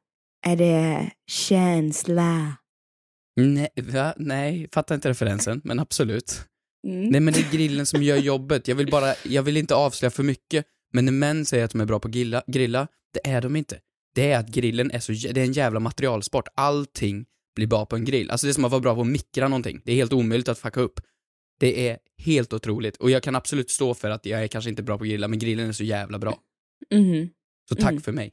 Är 0.47 0.57
det 0.57 1.11
känsla? 1.27 2.57
Nej, 3.37 3.69
va? 3.77 4.15
Nej, 4.17 4.69
fattar 4.73 4.95
inte 4.95 5.09
referensen, 5.09 5.61
men 5.65 5.79
absolut. 5.79 6.45
Mm. 6.87 7.09
Nej 7.09 7.21
men 7.21 7.35
det 7.35 7.41
är 7.41 7.53
grillen 7.53 7.87
som 7.87 8.03
gör 8.03 8.17
jobbet. 8.17 8.69
Jag 8.69 8.77
vill 8.77 8.91
bara, 8.91 9.15
jag 9.25 9.43
vill 9.43 9.57
inte 9.57 9.75
avslöja 9.75 10.11
för 10.11 10.23
mycket, 10.23 10.67
men 10.93 11.05
när 11.05 11.13
män 11.13 11.45
säger 11.47 11.65
att 11.65 11.71
de 11.71 11.81
är 11.81 11.85
bra 11.85 12.01
på 12.01 12.09
grilla, 12.09 12.43
grilla, 12.47 12.89
det 13.15 13.31
är 13.31 13.41
de 13.41 13.57
inte. 13.57 13.79
Det 14.15 14.33
är 14.33 14.39
att 14.39 14.49
grillen 14.49 14.91
är 14.91 14.99
så, 14.99 15.13
det 15.13 15.41
är 15.41 15.45
en 15.45 15.53
jävla 15.53 15.81
materialsport. 15.81 16.49
Allting 16.55 17.25
blir 17.57 17.67
bra 17.67 17.87
på 17.87 17.97
en 17.97 18.05
grill. 18.05 18.31
Alltså 18.31 18.47
det 18.47 18.51
är 18.51 18.55
som 18.55 18.65
att 18.65 18.71
vara 18.71 18.81
bra 18.81 18.95
på 18.95 19.01
att 19.01 19.07
mikra 19.07 19.49
någonting. 19.49 19.81
Det 19.85 19.93
är 19.93 19.97
helt 19.97 20.13
omöjligt 20.13 20.49
att 20.49 20.59
fucka 20.59 20.81
upp. 20.81 21.01
Det 21.61 21.89
är 21.89 21.99
helt 22.19 22.53
otroligt. 22.53 22.97
Och 22.97 23.11
jag 23.11 23.23
kan 23.23 23.35
absolut 23.37 23.71
stå 23.71 23.95
för 23.95 24.11
att 24.11 24.27
jag 24.27 24.43
är 24.43 24.47
kanske 24.49 24.71
inte 24.71 24.83
bra 24.83 24.99
på 24.99 25.05
att 25.05 25.09
grilla, 25.11 25.29
men 25.29 25.39
grillen 25.39 25.69
är 25.69 25.73
så 25.73 25.85
jävla 25.85 26.19
bra. 26.19 26.39
Mhm. 26.95 27.29
Så 27.69 27.75
tack 27.75 27.91
Mm. 27.91 28.01
för 28.03 28.13
mig. 28.13 28.33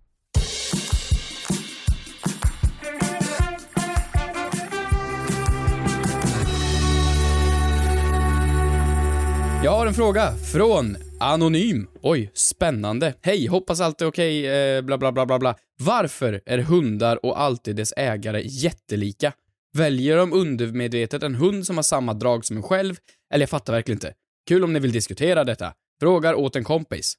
Jag 9.63 9.71
har 9.71 9.87
en 9.87 9.93
fråga 9.93 10.35
från 10.53 10.97
Anonym. 11.19 11.87
Oj, 12.01 12.31
spännande. 12.33 13.13
Hej, 13.21 13.47
hoppas 13.47 13.81
allt 13.81 14.01
är 14.01 14.05
okej, 14.05 14.47
eh, 14.47 14.81
bla 14.81 14.97
bla 14.97 15.11
bla 15.11 15.25
bla 15.25 15.39
bla. 15.39 15.55
Varför 15.79 16.41
är 16.45 16.57
hundar 16.57 17.25
och 17.25 17.41
alltid 17.41 17.75
dess 17.75 17.93
ägare 17.97 18.41
jättelika? 18.45 19.33
Väljer 19.77 20.17
de 20.17 20.33
undermedvetet 20.33 21.23
en 21.23 21.35
hund 21.35 21.65
som 21.65 21.75
har 21.75 21.83
samma 21.83 22.13
drag 22.13 22.45
som 22.45 22.57
en 22.57 22.63
själv? 22.63 22.95
Eller 23.33 23.41
jag 23.41 23.49
fattar 23.49 23.73
verkligen 23.73 23.95
inte. 23.95 24.13
Kul 24.47 24.63
om 24.63 24.73
ni 24.73 24.79
vill 24.79 24.91
diskutera 24.91 25.43
detta. 25.43 25.73
Frågar 25.99 26.33
åt 26.33 26.55
en 26.55 26.63
kompis. 26.63 27.15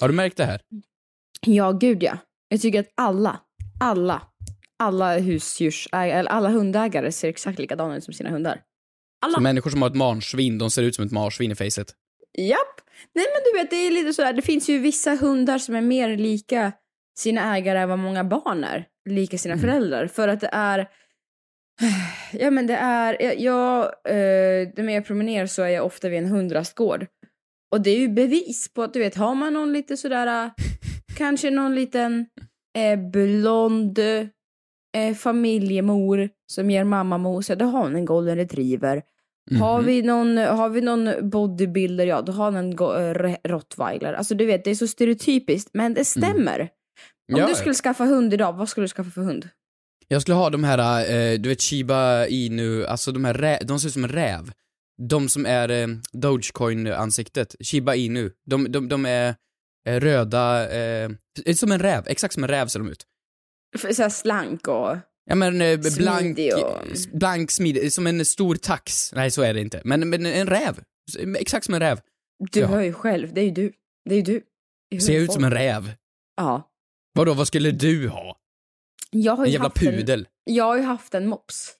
Har 0.00 0.08
du 0.08 0.14
märkt 0.14 0.36
det 0.36 0.44
här? 0.44 0.60
Ja, 1.46 1.72
gud 1.72 2.02
ja. 2.02 2.18
Jag 2.48 2.60
tycker 2.60 2.80
att 2.80 2.92
alla, 2.94 3.40
alla, 3.80 4.22
alla 4.78 5.18
husdjursägare, 5.18 6.10
eller 6.10 6.30
alla 6.30 6.48
hundägare 6.48 7.12
ser 7.12 7.28
exakt 7.28 7.58
likadana 7.58 7.96
ut 7.96 8.04
som 8.04 8.14
sina 8.14 8.30
hundar. 8.30 8.60
Alla. 9.24 9.34
Så 9.34 9.40
människor 9.40 9.70
som 9.70 9.82
har 9.82 9.90
ett 9.90 9.96
marsvin, 9.96 10.58
de 10.58 10.70
ser 10.70 10.82
ut 10.82 10.94
som 10.94 11.04
ett 11.04 11.12
marsvin 11.12 11.52
i 11.52 11.54
facet. 11.54 11.94
Japp. 12.38 12.80
Nej 13.14 13.26
men 13.34 13.42
du 13.44 13.58
vet, 13.58 13.70
det 13.70 13.76
är 13.76 13.90
lite 13.90 14.12
sådär, 14.12 14.32
det 14.32 14.42
finns 14.42 14.68
ju 14.68 14.78
vissa 14.78 15.14
hundar 15.14 15.58
som 15.58 15.74
är 15.74 15.80
mer 15.80 16.16
lika 16.16 16.72
sina 17.18 17.56
ägare 17.56 17.78
än 17.78 17.88
vad 17.88 17.98
många 17.98 18.24
barn 18.24 18.64
är. 18.64 18.86
Lika 19.08 19.38
sina 19.38 19.58
föräldrar. 19.58 20.06
För 20.06 20.28
att 20.28 20.40
det 20.40 20.50
är, 20.52 20.88
ja 22.32 22.50
men 22.50 22.66
det 22.66 22.76
är, 22.76 23.22
jag, 23.22 23.40
jag 23.40 23.84
eh, 23.84 24.68
när 24.84 24.94
jag 24.94 25.06
promenerar 25.06 25.46
så 25.46 25.62
är 25.62 25.68
jag 25.68 25.86
ofta 25.86 26.08
vid 26.08 26.18
en 26.18 26.28
hundrastgård. 26.28 27.06
Och 27.72 27.80
det 27.80 27.90
är 27.90 27.98
ju 27.98 28.08
bevis 28.08 28.72
på 28.74 28.82
att 28.82 28.92
du 28.92 28.98
vet, 28.98 29.14
har 29.14 29.34
man 29.34 29.52
någon 29.52 29.72
lite 29.72 29.96
sådär, 29.96 30.44
eh, 30.44 30.50
kanske 31.16 31.50
någon 31.50 31.74
liten 31.74 32.26
eh, 32.78 32.98
blond 32.98 33.98
eh, 34.94 35.14
familjemor 35.14 36.30
som 36.46 36.70
ger 36.70 36.84
mamma 36.84 37.18
mos, 37.18 37.48
ja, 37.48 37.56
då 37.56 37.64
har 37.64 37.82
hon 37.82 37.96
en 37.96 38.04
golden 38.04 38.36
retriever. 38.36 39.02
Har, 39.60 39.76
Mhm. 39.78 39.86
vi 39.86 40.02
någon, 40.02 40.36
har 40.36 40.68
vi 40.68 40.80
någon 40.80 41.30
bodybuilder, 41.30 42.06
ja 42.06 42.22
då 42.22 42.32
har 42.32 42.44
hon 42.44 42.56
en 42.56 42.72
eh, 42.72 43.36
rottweiler. 43.48 44.12
Alltså 44.12 44.34
du 44.34 44.46
vet, 44.46 44.64
det 44.64 44.70
är 44.70 44.74
så 44.74 44.86
stereotypiskt, 44.86 45.70
men 45.74 45.94
det 45.94 46.04
stämmer. 46.04 46.60
Om 46.60 47.34
Mm. 47.34 47.40
Ja, 47.40 47.48
du 47.48 47.54
skulle 47.54 47.74
skaffa 47.74 48.04
hund 48.04 48.34
idag, 48.34 48.52
vad 48.52 48.68
skulle 48.68 48.84
du 48.84 48.88
skaffa 48.88 49.10
för 49.10 49.20
hund? 49.22 49.48
Jag 50.08 50.22
skulle 50.22 50.34
ha 50.34 50.50
de 50.50 50.64
här, 50.64 51.10
eh, 51.10 51.38
du 51.40 51.48
vet 51.48 51.60
Shiba 51.62 52.26
Inu, 52.26 52.86
alltså 52.86 53.12
de 53.12 53.24
här 53.24 53.34
rä- 53.34 53.64
de 53.64 53.80
ser 53.80 53.88
ut 53.88 53.92
som 53.94 54.04
en 54.04 54.10
räv. 54.10 54.52
De 55.08 55.28
som 55.28 55.46
är 55.46 55.68
eh, 55.70 55.86
Dogecoin-ansiktet, 56.12 57.54
Shiba 57.60 57.94
Inu. 57.94 58.30
De, 58.46 58.72
de, 58.72 58.88
de 58.88 59.06
är 59.06 59.34
eh, 59.88 60.00
röda, 60.00 60.70
eh, 60.76 61.10
som 61.54 61.72
en 61.72 61.78
räv, 61.78 62.02
exakt 62.06 62.34
som 62.34 62.44
en 62.44 62.48
räv 62.50 62.66
ser 62.66 62.78
de 62.78 62.88
ut. 62.88 63.06
För- 63.78 63.92
Så 63.92 64.02
här 64.02 64.08
slank 64.10 64.68
och... 64.68 64.96
Ja 65.26 65.34
men 65.34 65.60
eh, 65.62 65.80
blank, 65.98 66.38
och- 66.56 66.86
blank 67.12 67.50
smidig, 67.50 67.92
som 67.92 68.06
en 68.06 68.24
stor 68.24 68.54
tax. 68.54 69.12
Nej 69.12 69.30
så 69.30 69.42
är 69.42 69.54
det 69.54 69.60
inte, 69.60 69.82
men, 69.84 70.08
men 70.10 70.26
en 70.26 70.46
räv. 70.46 70.84
Exakt 71.38 71.64
som 71.66 71.74
en 71.74 71.80
räv. 71.80 72.00
Du 72.52 72.60
Ja. 72.60 72.66
hör 72.66 72.80
ju 72.82 72.92
själv, 72.92 73.34
det 73.34 73.40
är 73.40 73.44
ju 73.44 73.50
du. 73.50 73.72
Det 74.08 74.14
är 74.14 74.16
ju 74.18 74.22
du. 74.90 75.00
Ser 75.00 75.12
jag 75.14 75.22
ut 75.22 75.32
som 75.32 75.44
en 75.44 75.50
räv? 75.50 75.92
Ja. 76.36 76.70
Vadå, 77.14 77.34
vad 77.34 77.46
skulle 77.46 77.70
du 77.70 78.08
ha? 78.08 78.38
Jag 79.10 79.36
har 79.36 79.46
En 79.46 79.52
jävla 79.52 79.68
haft 79.68 79.82
en, 79.82 79.92
pudel? 79.92 80.28
jag 80.44 80.64
har 80.64 80.76
ju 80.76 80.82
haft 80.82 81.14
en 81.14 81.26
mops. 81.28 81.72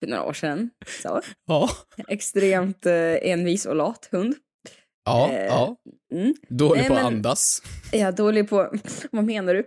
För 0.00 0.06
några 0.10 0.24
år 0.24 0.32
sedan. 0.32 0.70
Så. 1.02 1.22
Ja. 1.46 1.70
Extremt 2.08 2.86
eh, 2.86 3.14
envis 3.30 3.66
och 3.66 3.74
lat 3.76 4.08
hund. 4.12 4.34
Ja, 5.04 5.30
Eh, 5.32 5.44
ja. 5.46 5.76
Mm. 6.14 6.34
Dålig 6.48 6.80
Nej, 6.80 6.88
på 6.88 6.94
att 6.94 7.04
andas. 7.04 7.62
Jag 7.92 8.14
dålig 8.16 8.48
på... 8.50 8.70
Vad 9.10 9.24
menar 9.24 9.54
du? 9.54 9.64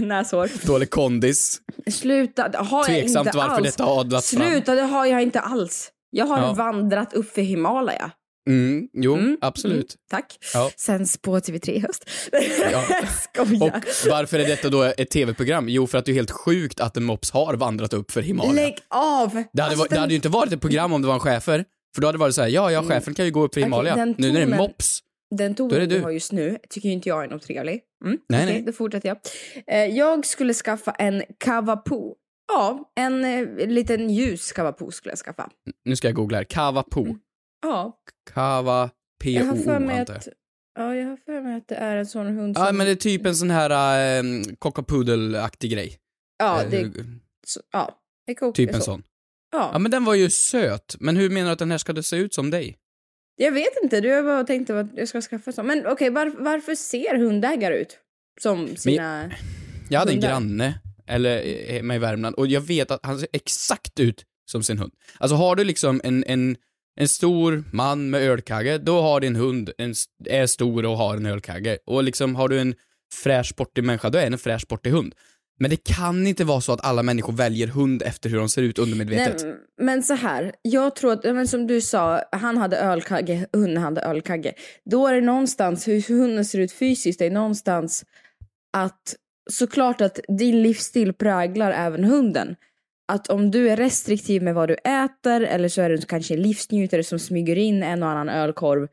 Näshår. 0.06 0.66
Dålig 0.66 0.90
kondis. 0.90 1.60
Sluta, 1.90 2.48
det 2.48 2.58
har 2.58 2.78
jag 2.78 2.86
Tveksamt 2.86 3.26
inte 3.26 3.38
varför 3.38 3.54
alls. 3.54 3.66
detta 3.66 3.84
har 3.84 4.00
adlats 4.00 4.30
fram. 4.30 4.50
Sluta, 4.50 4.74
det 4.74 4.82
har 4.82 5.06
jag 5.06 5.22
inte 5.22 5.40
alls. 5.40 5.90
Jag 6.10 6.26
har 6.26 6.38
Ja. 6.38 6.52
vandrat 6.52 7.12
upp 7.14 7.30
för 7.30 7.42
Himalaya. 7.42 8.10
Mm, 8.48 8.88
jo, 8.92 9.14
Mm, 9.14 9.38
absolut. 9.40 9.74
Mm, 9.76 9.86
tack. 10.10 10.38
Ja. 10.54 10.70
Sänds 10.76 11.16
på 11.18 11.40
TV3 11.40 11.70
i 11.70 11.78
höst. 11.80 12.04
Ja. 12.72 12.82
Skoja. 13.34 13.64
Och 13.76 14.10
varför 14.10 14.38
är 14.38 14.44
detta 14.46 14.68
då 14.68 14.82
ett 14.82 15.10
tv-program? 15.10 15.68
Jo, 15.68 15.86
för 15.86 15.98
att 15.98 16.04
det 16.04 16.12
är 16.12 16.14
helt 16.14 16.30
sjukt 16.30 16.80
att 16.80 16.96
en 16.96 17.04
mops 17.04 17.30
har 17.30 17.54
vandrat 17.54 17.92
upp 17.92 18.10
för 18.10 18.22
Himalaya. 18.22 18.52
Lägg 18.52 18.78
av! 18.88 19.30
Det 19.52 19.62
hade, 19.62 19.64
Alltså, 19.72 19.82
det 19.84 19.88
den- 19.90 19.98
hade 20.00 20.12
ju 20.12 20.16
inte 20.16 20.28
varit 20.28 20.52
ett 20.52 20.60
program 20.60 20.92
om 20.92 21.02
det 21.02 21.08
var 21.08 21.14
en 21.14 21.20
chefer. 21.20 21.64
För 21.94 22.00
då 22.00 22.08
hade 22.08 22.18
det 22.18 22.20
varit 22.20 22.34
så 22.34 22.42
här, 22.42 22.48
ja, 22.48 22.72
ja, 22.72 22.82
chefen 22.82 23.14
kan 23.14 23.24
ju 23.24 23.30
gå 23.30 23.42
upp 23.42 23.54
för 23.54 23.60
Himalaya. 23.60 23.96
den 23.96 24.14
nu 24.18 24.32
när 24.32 24.46
det 24.46 24.52
är 24.54 24.58
mops. 24.58 25.00
Den 25.36 25.54
tonen 25.54 25.88
du 25.88 26.00
har 26.00 26.10
just 26.10 26.32
nu 26.32 26.58
tycker 26.68 26.88
ju 26.88 26.92
inte 26.92 27.08
jag 27.08 27.24
är 27.24 27.28
något 27.28 27.42
trevlig. 27.42 27.80
Mm, 28.04 28.18
Nej, 28.28 28.42
okej, 28.44 28.54
nej. 28.54 28.62
Då 28.62 28.72
fortsätter 28.72 29.08
jag. 29.08 29.18
Eh, 29.66 29.96
jag 29.96 30.26
skulle 30.26 30.54
skaffa 30.54 30.90
en 30.90 31.22
kavapo. 31.38 32.14
Ja, 32.52 32.92
en 32.96 33.24
eh, 33.24 33.68
liten 33.68 34.10
ljus 34.10 34.52
kavapo 34.52 34.90
skulle 34.90 35.10
jag 35.12 35.18
skaffa. 35.18 35.50
Nu 35.84 35.96
ska 35.96 36.08
jag 36.08 36.14
googla 36.14 36.36
här. 36.38 36.44
Kavapo. 36.44 37.06
Ja, 37.62 37.98
Kava, 38.34 38.90
jag 39.24 39.44
har 39.44 39.56
för 39.56 39.62
P-O-O 39.64 39.80
mig 39.80 39.98
antar 40.00 40.14
att... 40.14 40.26
jag. 40.26 40.34
Ja, 40.78 40.94
jag 40.96 41.08
har 41.08 41.16
för 41.16 41.40
mig 41.42 41.56
att 41.56 41.68
det 41.68 41.74
är 41.74 41.96
en 41.96 42.06
sån 42.06 42.26
hund 42.26 42.56
som... 42.56 42.66
Ja, 42.66 42.72
men 42.72 42.86
det 42.86 42.92
är 42.92 42.96
typ 42.96 43.26
en 43.26 43.36
sån 43.36 43.50
här 43.50 43.70
äh, 44.18 44.22
cockapudel-aktig 44.58 45.70
grej. 45.72 45.98
Ja, 46.38 46.62
Eh, 46.62 46.70
det... 46.70 46.92
Så, 47.46 47.60
ja, 47.72 47.98
det 48.26 48.34
kokar 48.34 48.52
typ 48.52 48.70
en 48.70 48.80
så. 48.80 48.84
sån. 48.84 49.02
Ja. 49.52 49.70
Ja, 49.72 49.78
men 49.78 49.90
den 49.90 50.04
var 50.04 50.14
ju 50.14 50.30
söt. 50.30 50.96
Men 51.00 51.16
hur 51.16 51.30
menar 51.30 51.46
du 51.46 51.52
att 51.52 51.58
den 51.58 51.70
här 51.70 51.78
ska 51.78 52.02
se 52.02 52.16
ut 52.16 52.34
som 52.34 52.50
dig? 52.50 52.76
Jag 53.36 53.52
vet 53.52 53.72
inte, 53.82 54.00
du 54.00 54.12
har 54.12 54.22
bara 54.22 54.44
tänkt 54.44 54.70
att 54.70 54.86
jag 54.96 55.08
ska 55.08 55.20
skaffa 55.20 55.52
sån. 55.52 55.66
Men 55.66 55.86
okej, 55.86 56.10
var, 56.10 56.32
varför 56.38 56.74
ser 56.74 57.18
hundägare 57.18 57.80
ut 57.80 57.98
som 58.40 58.76
sina... 58.76 59.30
Jag 59.88 59.98
hade 59.98 60.12
en 60.12 60.16
Hundar. 60.16 60.28
granne, 60.28 60.80
eller 61.06 61.46
eh, 61.46 61.74
hemma 61.74 61.94
i 61.94 61.98
Värmland, 61.98 62.34
och 62.34 62.46
jag 62.46 62.60
vet 62.60 62.90
att 62.90 63.00
han 63.06 63.18
ser 63.18 63.28
exakt 63.32 64.00
ut 64.00 64.24
som 64.50 64.62
sin 64.62 64.78
hund. 64.78 64.92
Alltså 65.18 65.36
har 65.36 65.56
du 65.56 65.64
liksom 65.64 66.00
en, 66.04 66.24
en 66.24 66.56
en 66.96 67.08
stor 67.08 67.64
man 67.72 68.10
med 68.10 68.22
ölkagge, 68.22 68.78
då 68.78 69.00
har 69.00 69.20
din 69.20 69.36
hund 69.36 69.70
en, 69.78 69.94
är 70.24 70.46
stor 70.46 70.86
och 70.86 70.96
har 70.96 71.16
en 71.16 71.26
ölkagge. 71.26 71.78
Och 71.86 72.04
liksom 72.04 72.36
har 72.36 72.48
du 72.48 72.60
en 72.60 72.74
fräsch 73.12 73.46
sportig 73.46 73.84
människa, 73.84 74.10
då 74.10 74.18
är 74.18 74.26
en 74.26 74.38
fräsch 74.38 74.62
sportig 74.62 74.90
hund. 74.90 75.14
Men 75.60 75.70
det 75.70 75.84
kan 75.84 76.26
inte 76.26 76.44
vara 76.44 76.60
så 76.60 76.72
att 76.72 76.84
alla 76.84 77.02
människor 77.02 77.32
väljer 77.32 77.66
hund 77.66 78.02
efter 78.02 78.30
hur 78.30 78.38
de 78.38 78.48
ser 78.48 78.62
ut 78.62 78.78
undermedvetet. 78.78 79.44
Nej, 79.44 79.54
men 79.80 80.02
så 80.02 80.14
här, 80.14 80.52
jag 80.62 80.96
tror 80.96 81.12
att, 81.12 81.24
men 81.24 81.48
som 81.48 81.66
du 81.66 81.80
sa, 81.80 82.22
han 82.32 82.56
hade 82.56 82.76
ölkagge, 82.76 83.46
hunden 83.52 83.82
hade 83.82 84.00
ölkagge. 84.00 84.54
Då 84.84 85.06
är 85.06 85.14
det 85.14 85.20
någonstans, 85.20 85.88
hur 85.88 86.08
hunden 86.08 86.44
ser 86.44 86.58
ut 86.58 86.72
fysiskt, 86.72 87.18
det 87.18 87.26
är 87.26 87.30
någonstans 87.30 88.04
att 88.72 89.16
såklart 89.50 90.00
att 90.00 90.20
din 90.28 90.62
livsstil 90.62 91.12
präglar 91.12 91.72
även 91.72 92.04
hunden. 92.04 92.56
Att 93.12 93.28
om 93.28 93.50
du 93.50 93.70
är 93.70 93.76
restriktiv 93.76 94.42
med 94.42 94.54
vad 94.54 94.68
du 94.68 94.74
äter 94.74 95.42
eller 95.42 95.68
så 95.68 95.82
är 95.82 95.90
du 95.90 95.98
kanske 95.98 96.34
en 96.34 96.42
livsnjutare 96.42 97.04
som 97.04 97.18
smyger 97.18 97.58
in 97.58 97.82
en 97.82 98.02
och 98.02 98.08
annan 98.08 98.28
ölkorv 98.28 98.88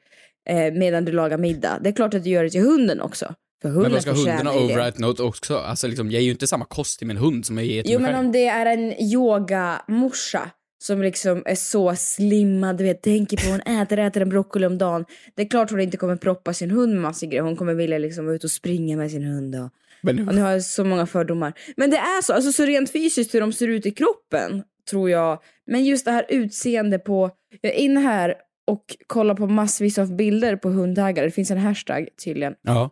eh, 0.49 0.73
medan 0.73 1.05
du 1.05 1.11
lagar 1.11 1.37
middag. 1.37 1.79
Det 1.81 1.89
är 1.89 1.93
klart 1.93 2.13
att 2.13 2.23
du 2.23 2.29
gör 2.29 2.43
det 2.43 2.49
till 2.49 2.61
hunden 2.61 3.01
också. 3.01 3.35
För 3.61 3.69
Men 3.69 3.91
vad 3.91 4.01
ska 4.01 4.11
hundarna 4.11 4.53
override 4.53 4.99
note 4.99 5.23
också? 5.23 5.57
Alltså 5.57 5.87
liksom, 5.87 6.11
jag 6.11 6.21
ger 6.21 6.25
ju 6.25 6.31
inte 6.31 6.47
samma 6.47 6.65
kost 6.65 6.97
till 6.97 7.07
min 7.07 7.17
hund 7.17 7.45
som 7.45 7.57
jag 7.57 7.67
ger 7.67 7.83
till 7.83 7.91
Jo 7.91 7.99
mig 7.99 8.11
men 8.11 8.15
själv. 8.15 8.25
om 8.25 8.31
det 8.31 8.47
är 8.47 8.65
en 8.65 9.01
yogamorsa 9.01 10.51
som 10.79 11.01
liksom 11.01 11.43
är 11.45 11.55
så 11.55 11.95
slimmad, 11.95 12.77
du 12.77 12.83
vet, 12.83 13.01
tänker 13.01 13.37
på 13.37 13.51
hon 13.51 13.81
äter, 13.81 13.99
äter 13.99 14.21
en 14.21 14.29
broccoli 14.29 14.65
om 14.65 14.77
dagen. 14.77 15.05
Det 15.35 15.41
är 15.41 15.47
klart 15.47 15.71
hon 15.71 15.79
inte 15.79 15.97
kommer 15.97 16.15
proppa 16.15 16.53
sin 16.53 16.71
hund 16.71 16.93
med 16.93 17.01
massa 17.01 17.25
grejer. 17.25 17.41
Hon 17.41 17.55
kommer 17.55 17.73
vilja 17.73 17.97
liksom 17.97 18.25
vara 18.25 18.35
ute 18.35 18.47
och 18.47 18.51
springa 18.51 18.97
med 18.97 19.11
sin 19.11 19.23
hund 19.23 19.55
och, 19.55 19.69
Men 20.01 20.27
och 20.27 20.35
nu 20.35 20.41
har 20.41 20.51
jag 20.51 20.63
så 20.63 20.83
många 20.83 21.05
fördomar. 21.05 21.53
Men 21.77 21.89
det 21.89 21.97
är 21.97 22.21
så, 22.21 22.33
alltså 22.33 22.51
så 22.51 22.65
rent 22.65 22.91
fysiskt 22.91 23.33
hur 23.33 23.41
de 23.41 23.53
ser 23.53 23.67
ut 23.67 23.85
i 23.85 23.91
kroppen 23.91 24.63
tror 24.89 25.09
jag. 25.09 25.39
Men 25.67 25.85
just 25.85 26.05
det 26.05 26.11
här 26.11 26.25
utseende 26.29 26.99
på, 26.99 27.31
jag 27.61 27.73
är 27.73 27.77
inne 27.77 27.99
här 27.99 28.35
och 28.67 28.83
kollar 29.07 29.35
på 29.35 29.47
massvis 29.47 29.97
av 29.97 30.15
bilder 30.15 30.55
på 30.55 30.69
hundägare. 30.69 31.25
Det 31.25 31.31
finns 31.31 31.51
en 31.51 31.57
hashtag 31.57 32.07
tydligen. 32.23 32.53
Ja. 32.61 32.91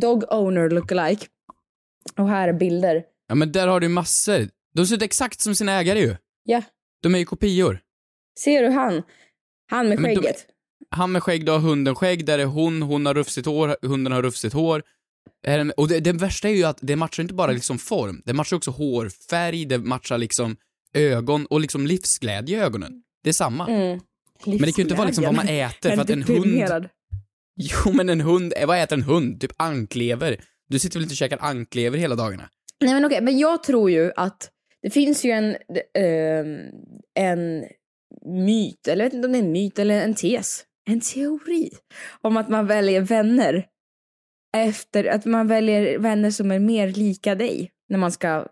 Dog 0.00 0.24
owner 0.32 0.70
lookalike. 0.70 1.26
Och 2.16 2.28
här 2.28 2.48
är 2.48 2.52
bilder. 2.52 3.04
ja, 3.28 3.34
men 3.34 3.52
där 3.52 3.66
har 3.68 3.80
du 3.80 3.88
massor. 3.88 4.48
De 4.74 4.86
ser 4.86 4.94
ut 4.96 5.02
exakt 5.02 5.40
som 5.40 5.54
sina 5.54 5.72
ägare 5.72 6.00
ju. 6.00 6.16
Ja, 6.44 6.62
De 7.02 7.14
är 7.14 7.18
ju 7.18 7.24
kopior. 7.24 7.80
ser 8.40 8.62
du 8.62 8.68
han? 8.70 9.02
Han 9.70 9.88
med 9.88 9.98
Men 10.00 10.10
de- 10.14 10.16
skägget. 10.20 10.46
Han 10.90 11.12
med 11.12 11.22
skägg, 11.22 11.46
då 11.46 11.52
har 11.52 11.58
hunden 11.58 11.94
skägg, 11.94 12.26
där 12.26 12.38
är 12.38 12.44
hon, 12.44 12.82
hon 12.82 13.06
har 13.06 13.14
rufsigt 13.14 13.46
hår, 13.46 13.76
hunden 13.82 14.12
har 14.12 14.22
rufsigt 14.22 14.54
hår. 14.54 14.82
Och 15.76 15.88
det, 15.88 16.00
det 16.00 16.12
värsta 16.12 16.48
är 16.48 16.52
ju 16.52 16.64
att 16.64 16.78
det 16.82 16.96
matchar 16.96 17.22
inte 17.22 17.34
bara 17.34 17.52
liksom 17.52 17.78
form, 17.78 18.22
det 18.24 18.32
matchar 18.32 18.56
också 18.56 18.70
hårfärg, 18.70 19.64
det 19.64 19.78
matchar 19.78 20.18
liksom 20.18 20.56
ögon 20.94 21.46
och 21.46 21.60
liksom 21.60 21.86
livsglädje 21.86 22.58
i 22.58 22.60
ögonen. 22.60 23.02
Det 23.22 23.28
är 23.28 23.32
samma. 23.34 23.68
Mm. 23.68 24.00
Men 24.46 24.58
det 24.58 24.58
kan 24.58 24.72
ju 24.76 24.82
inte 24.82 24.94
vara 24.94 25.06
liksom 25.06 25.24
vad 25.24 25.34
man 25.34 25.48
äter, 25.48 25.90
för 25.90 26.02
att 26.02 26.10
en 26.10 26.22
hund... 26.22 26.88
Jo 27.62 27.92
men 27.92 28.08
en 28.08 28.20
hund, 28.20 28.52
eh, 28.56 28.66
vad 28.66 28.82
äter 28.82 28.96
en 28.96 29.02
hund? 29.02 29.40
Typ 29.40 29.52
anklever. 29.56 30.36
Du 30.68 30.78
sitter 30.78 30.98
väl 30.98 31.02
inte 31.02 31.12
och 31.12 31.16
käkar 31.16 31.38
anklever 31.40 31.98
hela 31.98 32.14
dagarna? 32.14 32.48
Nej 32.84 32.94
men 32.94 33.04
okej, 33.04 33.20
men 33.20 33.38
jag 33.38 33.62
tror 33.62 33.90
ju 33.90 34.12
att 34.16 34.50
det 34.82 34.90
finns 34.90 35.24
ju 35.24 35.30
en, 35.30 35.56
ehm, 35.98 36.58
en 37.14 37.64
myt, 38.44 38.88
eller 38.88 39.04
jag 39.04 39.10
vet 39.10 39.14
inte 39.14 39.26
om 39.26 39.32
det 39.32 39.38
är 39.38 39.42
en 39.42 39.52
myt 39.52 39.78
eller 39.78 40.00
en 40.00 40.14
tes, 40.14 40.64
en 40.90 41.00
teori 41.00 41.70
om 42.20 42.36
att 42.36 42.48
man 42.48 42.66
väljer 42.66 43.00
vänner 43.00 43.66
efter, 44.56 45.04
att 45.04 45.24
man 45.24 45.46
väljer 45.48 45.98
vänner 45.98 46.30
som 46.30 46.50
är 46.50 46.58
mer 46.58 46.88
lika 46.88 47.34
dig 47.34 47.70
när 47.88 47.98
man 47.98 48.12
ska 48.12 48.46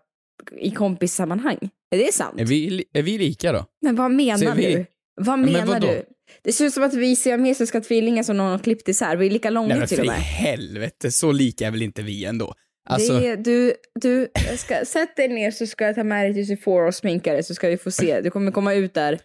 i 0.57 0.71
kompissammanhang. 0.71 1.57
Är 1.91 1.97
det 1.97 2.13
sant? 2.13 2.39
Är 2.39 2.45
vi, 2.45 2.85
är 2.93 3.01
vi 3.01 3.17
lika 3.17 3.51
då? 3.51 3.65
Men 3.81 3.95
vad 3.95 4.11
menar 4.11 4.55
vi- 4.55 4.75
du? 4.75 4.85
Vad 5.15 5.39
men 5.39 5.53
menar 5.53 5.65
vadå? 5.65 5.87
du? 5.87 6.03
Det 6.43 6.51
ser 6.51 6.65
ut 6.65 6.73
som 6.73 6.83
att 6.83 6.93
vi 6.93 7.11
är 7.11 7.15
siamesiska 7.15 7.81
tvillingar 7.81 8.23
som 8.23 8.37
någon 8.37 8.51
har 8.51 8.59
klippt 8.59 8.87
isär. 8.89 9.15
Vi 9.15 9.25
är 9.25 9.29
lika 9.31 9.49
långa 9.49 9.67
Nej 9.67 9.77
men 9.77 9.87
till 9.87 9.97
för 9.97 10.01
och 10.03 10.05
i 10.05 10.09
med. 10.09 10.17
helvete, 10.19 11.11
så 11.11 11.31
lika 11.31 11.67
är 11.67 11.71
väl 11.71 11.81
inte 11.81 12.01
vi 12.01 12.25
ändå? 12.25 12.53
Alltså, 12.89 13.19
Det, 13.19 13.35
du, 13.35 13.73
du, 14.01 14.27
ska, 14.57 14.85
sätt 14.85 15.15
dig 15.15 15.27
ner 15.27 15.51
så 15.51 15.67
ska 15.67 15.85
jag 15.85 15.95
ta 15.95 16.03
med 16.03 16.25
dig 16.25 16.33
till 16.33 16.47
Sephora 16.47 16.87
och 16.87 16.95
sminka 16.95 17.33
dig 17.33 17.43
så 17.43 17.53
ska 17.55 17.69
vi 17.69 17.77
få 17.77 17.91
se. 17.91 18.21
Du 18.21 18.29
kommer 18.29 18.51
komma 18.51 18.73
ut 18.73 18.93
där. 18.93 19.19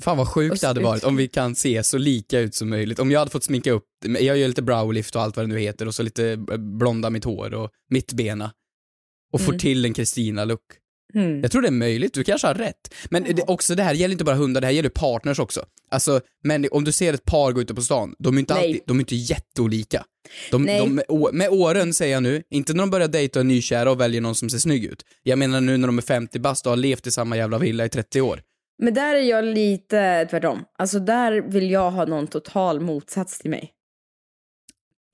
fan 0.00 0.16
vad 0.16 0.28
sjukt 0.28 0.60
det 0.60 0.66
hade 0.66 0.80
och- 0.80 0.86
varit 0.86 1.04
om 1.04 1.16
vi 1.16 1.28
kan 1.28 1.54
se 1.54 1.82
så 1.82 1.98
lika 1.98 2.40
ut 2.40 2.54
som 2.54 2.68
möjligt. 2.70 2.98
Om 2.98 3.10
jag 3.10 3.18
hade 3.18 3.30
fått 3.30 3.44
sminka 3.44 3.70
upp, 3.72 3.84
jag 4.20 4.38
gör 4.38 4.48
lite 4.48 4.62
browlift 4.62 5.16
och 5.16 5.22
allt 5.22 5.36
vad 5.36 5.44
det 5.48 5.48
nu 5.54 5.58
heter 5.58 5.86
och 5.86 5.94
så 5.94 6.02
lite 6.02 6.36
blonda 6.78 7.10
mitt 7.10 7.24
hår 7.24 7.54
och 7.54 7.70
mittbena. 7.90 8.52
Och 9.32 9.40
får 9.40 9.48
Mm. 9.52 9.58
till 9.58 9.84
en 9.84 9.94
Kristina-look. 9.94 10.60
Mm. 11.14 11.40
Jag 11.40 11.50
tror 11.50 11.62
det 11.62 11.68
är 11.68 11.72
möjligt, 11.72 12.14
du 12.14 12.24
kanske 12.24 12.46
har 12.46 12.54
rätt. 12.54 12.94
Men 13.10 13.24
det, 13.24 13.42
också 13.42 13.74
det 13.74 13.82
här 13.82 13.94
gäller 13.94 14.12
inte 14.12 14.24
bara 14.24 14.36
hundar, 14.36 14.60
det 14.60 14.66
här 14.66 14.74
gäller 14.74 14.88
partners 14.88 15.38
också. 15.38 15.64
Alltså, 15.90 16.20
men 16.44 16.68
om 16.70 16.84
du 16.84 16.92
ser 16.92 17.12
ett 17.14 17.24
par 17.24 17.52
gå 17.52 17.60
ute 17.60 17.74
på 17.74 17.82
stan, 17.82 18.14
de 18.18 18.34
är 18.34 18.38
inte 18.38 18.54
Nej. 18.54 18.66
alltid, 18.66 18.82
de 18.86 18.96
är 18.96 19.00
inte 19.00 19.16
jätteolika. 19.16 20.04
De, 20.50 20.66
de, 20.66 21.02
med 21.32 21.48
åren 21.48 21.94
säger 21.94 22.14
jag 22.14 22.22
nu, 22.22 22.42
inte 22.50 22.72
när 22.72 22.80
de 22.80 22.90
börjar 22.90 23.08
dejta 23.08 23.38
och 23.38 23.44
är 23.44 23.48
nykära 23.48 23.90
och 23.90 24.00
väljer 24.00 24.20
någon 24.20 24.34
som 24.34 24.50
ser 24.50 24.58
snygg 24.58 24.84
ut. 24.84 25.02
Jag 25.22 25.38
menar 25.38 25.60
nu 25.60 25.76
när 25.76 25.88
de 25.88 25.98
är 25.98 26.02
50 26.02 26.38
bast 26.38 26.66
och 26.66 26.72
har 26.72 26.76
levt 26.76 27.06
i 27.06 27.10
samma 27.10 27.36
jävla 27.36 27.58
villa 27.58 27.84
i 27.84 27.88
30 27.88 28.20
år. 28.20 28.42
Men 28.82 28.94
där 28.94 29.14
är 29.14 29.22
jag 29.22 29.44
lite 29.44 30.26
tvärtom. 30.30 30.64
Alltså 30.78 30.98
där 30.98 31.32
vill 31.32 31.70
jag 31.70 31.90
ha 31.90 32.04
någon 32.04 32.26
total 32.26 32.80
motsats 32.80 33.38
till 33.38 33.50
mig. 33.50 33.72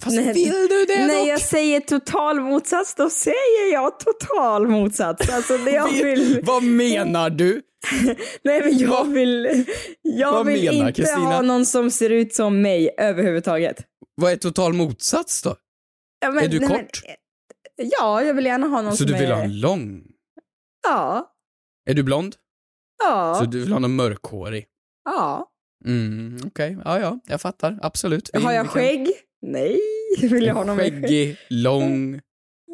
Fast 0.05 0.17
Nej, 0.17 0.33
vill 0.35 0.53
du 0.69 0.85
det 0.89 1.07
När 1.07 1.19
dock? 1.19 1.29
jag 1.29 1.41
säger 1.41 1.81
total 1.81 2.41
motsats, 2.41 2.95
då 2.95 3.11
säger 3.11 3.73
jag 3.73 4.01
total 4.01 4.69
motsats. 4.69 5.31
Alltså 5.35 5.59
det 5.59 5.71
jag 5.71 5.89
vill... 6.05 6.41
Vad 6.43 6.63
menar 6.63 7.31
du? 7.31 7.63
Nej 8.43 8.61
men 8.61 8.79
jag 8.79 9.05
vill... 9.05 9.65
Jag 10.03 10.33
vad 10.33 10.47
vill 10.47 10.65
menar 10.73 10.89
inte 10.89 10.93
Kristina? 11.03 11.21
ha 11.21 11.43
någon 11.43 11.67
som 11.67 11.91
ser 11.91 12.11
ut 12.11 12.35
som 12.35 12.63
mig 12.63 12.95
överhuvudtaget. 12.99 13.77
Vad 14.15 14.33
är 14.33 14.37
total 14.37 14.73
motsats 14.73 15.43
då? 15.43 15.57
Ja, 16.21 16.31
men- 16.31 16.45
är 16.45 16.49
du 16.49 16.61
nej, 16.61 16.69
men- 16.69 16.79
kort? 16.79 17.01
Ja, 17.77 18.23
jag 18.23 18.35
vill 18.35 18.47
gärna 18.47 18.67
ha 18.67 18.83
någon 18.83 18.93
Så 18.93 18.97
som 18.97 19.07
du 19.07 19.13
vill 19.13 19.23
är... 19.31 19.35
ha 19.35 19.43
en 19.43 19.61
lång? 19.61 20.03
Ja. 20.89 21.31
Är 21.91 21.95
du 21.95 22.03
blond? 22.03 22.37
Ja. 23.05 23.35
Så 23.39 23.45
du 23.45 23.61
vill 23.61 23.73
ha 23.73 23.79
någon 23.79 23.97
mörkhårig? 23.97 24.67
Ja. 25.05 25.51
Mm, 25.87 26.39
okej. 26.47 26.77
Ja, 26.85 27.01
ja, 27.01 27.19
jag 27.27 27.41
fattar. 27.41 27.79
Absolut. 27.83 28.31
Vi- 28.33 28.43
Har 28.43 28.53
jag 28.53 28.65
kan- 28.65 28.73
skägg? 28.73 29.09
Nej. 29.43 29.81
Vill 30.23 30.47
jag 30.47 30.55
ha 30.55 30.65
någon? 30.65 30.79
Skäggig, 30.79 31.37
lång, 31.49 32.21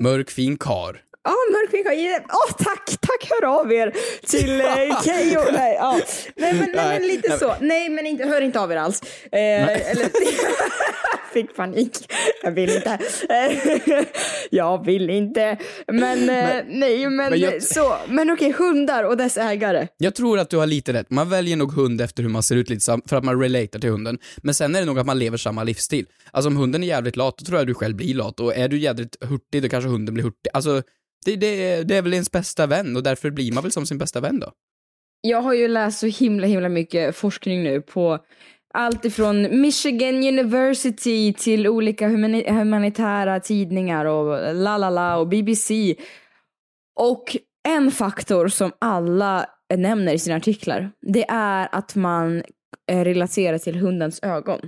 mörk, 0.03 0.31
fin 0.31 0.57
kar. 0.59 1.01
Ja, 1.25 1.35
mörk 1.53 1.71
skägg. 1.71 1.87
har- 2.11 2.21
Åh, 2.29 2.57
tack! 2.59 2.87
Tack, 3.01 3.31
hör 3.31 3.61
av 3.61 3.73
er 3.73 3.93
till 4.27 4.61
eh, 4.61 5.03
Keyyo. 5.05 5.41
Nej, 5.53 5.75
ja. 5.79 6.01
nej, 6.37 6.55
men, 6.55 6.71
nej, 6.75 6.99
men 7.01 7.09
lite 7.09 7.39
så. 7.39 7.55
Nej, 7.61 7.89
men 7.89 8.07
inte, 8.07 8.25
hör 8.25 8.41
inte 8.41 8.61
av 8.61 8.73
er 8.73 8.77
alls. 8.77 9.03
Eh, 9.33 9.91
eller, 9.91 10.11
fick 11.33 11.57
panik. 11.57 11.91
Jag 12.43 12.51
vill 12.53 12.71
inte. 12.71 12.99
Jag 14.51 14.85
vill 14.85 15.11
inte. 15.11 15.59
Men, 15.87 16.19
eh, 16.31 16.65
nej, 16.69 17.09
men, 17.09 17.17
men 17.17 17.41
jag- 17.41 17.63
så. 17.63 17.97
Men 18.09 18.31
okej, 18.31 18.53
hundar 18.53 19.05
och 19.05 19.17
dess 19.17 19.37
ägare. 19.37 19.89
Jag 19.99 20.15
tror 20.15 20.39
att 20.39 20.51
du 20.51 20.57
har 20.57 20.67
lite 20.67 20.93
rätt. 20.93 21.11
Man 21.11 21.29
väljer 21.31 21.57
nog 21.57 21.73
hund 21.73 22.01
efter 22.01 22.23
hur 22.23 22.31
man 22.31 22.43
ser 22.43 22.57
ut 22.57 22.71
lite 22.71 22.99
för 23.09 23.17
att 23.17 23.25
man 23.25 23.41
relatar 23.43 23.79
till 23.79 23.91
hunden. 23.91 24.19
Men 24.43 24.55
sen 24.55 24.75
är 24.75 24.81
det 24.81 24.87
nog 24.87 24.99
att 24.99 25.07
man 25.07 25.19
lever 25.19 25.37
samma 25.37 25.65
livsstil. 25.65 26.07
Alltså 26.31 26.49
om 26.49 26.57
hunden 26.57 26.83
är 26.83 26.87
jävligt 26.87 27.17
lat, 27.17 27.39
då 27.39 27.45
tror 27.45 27.59
jag 27.59 27.67
du 27.67 27.75
själv 27.75 27.97
blir 27.97 28.15
lat. 28.15 28.41
Och 28.41 28.57
är 28.57 28.69
du 28.69 28.79
jävligt 28.79 29.17
hurtig, 29.25 29.63
då 29.63 29.69
kanske 29.69 29.91
hunden 29.91 30.15
blir 30.15 30.25
hurtig. 30.25 30.51
Alltså, 30.53 30.83
det, 31.25 31.37
det, 31.37 31.83
det 31.83 31.97
är 31.97 32.03
väl 32.03 32.13
ens 32.13 32.31
bästa 32.31 32.67
vän 32.67 32.97
och 32.97 33.03
därför 33.03 33.31
blir 33.31 33.53
man 33.53 33.63
väl 33.63 33.73
som 33.73 33.87
sin 33.87 33.99
bästa 33.99 34.21
vän 34.21 34.41
då. 34.41 34.53
Jag 35.23 35.43
har 35.43 35.55
ju 35.55 35.69
läst 35.69 35.99
så 35.99 36.07
himla 36.07 36.47
himla 36.47 36.69
mycket 36.69 37.17
forskning 37.17 37.63
nu 37.63 37.81
på 37.81 38.19
allt 38.75 39.05
ifrån 39.05 39.61
Michigan 39.61 40.15
University 40.15 41.33
till 41.33 41.69
olika 41.69 42.09
humani- 42.09 42.51
humanitära 42.51 43.41
tidningar 43.41 44.05
och 44.05 44.55
la 44.55 44.79
la 44.79 44.91
la 44.91 45.17
och 45.17 45.29
BBC. 45.29 45.97
Och 47.01 47.37
en 47.69 47.91
faktor 47.91 48.49
som 48.49 48.73
alla 48.79 49.47
nämner 49.75 50.13
i 50.15 50.19
sina 50.19 50.37
artiklar, 50.37 50.91
det 51.01 51.25
är 51.29 51.69
att 51.73 51.95
man 51.95 52.43
eh, 52.91 53.05
relaterar 53.05 53.59
till 53.59 53.77
hundens 53.77 54.23
ögon. 54.23 54.61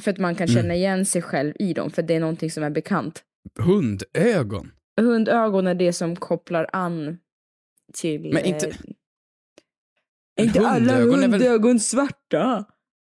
För 0.00 0.10
att 0.10 0.18
man 0.18 0.34
kan 0.34 0.48
Mm. 0.48 0.62
känna 0.62 0.74
igen 0.74 1.06
sig 1.06 1.22
själv 1.22 1.52
i 1.58 1.72
dem, 1.72 1.90
för 1.90 2.02
det 2.02 2.14
är 2.14 2.20
någonting 2.20 2.50
som 2.50 2.62
är 2.62 2.70
bekant. 2.70 3.22
Hundögon? 3.58 4.70
Hundögon 5.00 5.66
är 5.66 5.74
det 5.74 5.92
som 5.92 6.16
kopplar 6.16 6.66
an 6.72 7.18
till... 7.94 8.32
Men 8.32 8.44
inte- 8.44 8.66
Eh, 10.40 10.46
inte 10.46 10.60
alla 10.60 10.94
hundögon 10.96 11.22
är 11.34 11.58
väl- 11.68 11.80
svarta. 11.80 12.64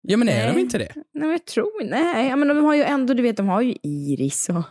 Ja 0.07 0.17
men 0.17 0.29
är 0.29 0.47
de 0.47 0.53
Nej. 0.53 0.61
inte 0.61 0.77
det? 0.77 0.91
Nej 0.95 1.03
men 1.13 1.29
jag 1.29 1.45
tror 1.45 1.83
nej, 1.83 2.27
ja, 2.29 2.35
men 2.35 2.47
de 2.47 2.57
har 2.63 2.75
ju 2.75 2.83
ändå, 2.83 3.13
du 3.13 3.21
vet 3.23 3.37
de 3.37 3.47
har 3.47 3.61
ju 3.61 3.75
iris 3.83 4.49
och... 4.49 4.63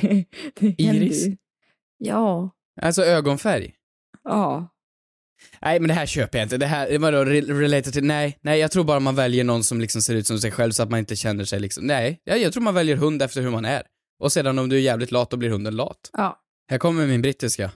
Iris? 0.78 1.26
ju. 1.26 1.36
Ja. 1.98 2.50
Alltså 2.82 3.04
ögonfärg? 3.04 3.74
Ja. 4.24 4.74
Nej 5.62 5.80
men 5.80 5.88
det 5.88 5.94
här 5.94 6.06
köper 6.06 6.38
jag 6.38 6.44
inte. 6.46 6.56
Det 6.56 6.66
här, 6.66 6.98
vadå, 6.98 7.24
re- 7.24 7.58
related 7.60 7.92
till, 7.92 8.04
nej, 8.04 8.38
nej 8.42 8.60
jag 8.60 8.70
tror 8.72 8.84
bara 8.84 9.00
man 9.00 9.14
väljer 9.14 9.44
någon 9.44 9.64
som 9.64 9.80
liksom 9.80 10.02
ser 10.02 10.14
ut 10.14 10.26
som 10.26 10.38
sig 10.38 10.50
själv 10.50 10.72
så 10.72 10.82
att 10.82 10.90
man 10.90 10.98
inte 10.98 11.16
känner 11.16 11.44
sig 11.44 11.60
liksom, 11.60 11.86
nej, 11.86 12.20
jag, 12.24 12.52
tror 12.52 12.62
man 12.62 12.74
väljer 12.74 12.96
hund 12.96 13.22
efter 13.22 13.42
hur 13.42 13.50
man 13.50 13.64
är. 13.64 13.82
Och 14.22 14.32
sedan 14.32 14.58
om 14.58 14.68
du 14.68 14.76
är 14.76 14.80
jävligt 14.80 15.10
lat, 15.10 15.30
då 15.30 15.36
blir 15.36 15.50
hunden 15.50 15.76
lat. 15.76 16.10
Ja. 16.12 16.38
Här 16.70 16.78
kommer 16.78 17.06
min 17.06 17.22
brittiska. 17.22 17.70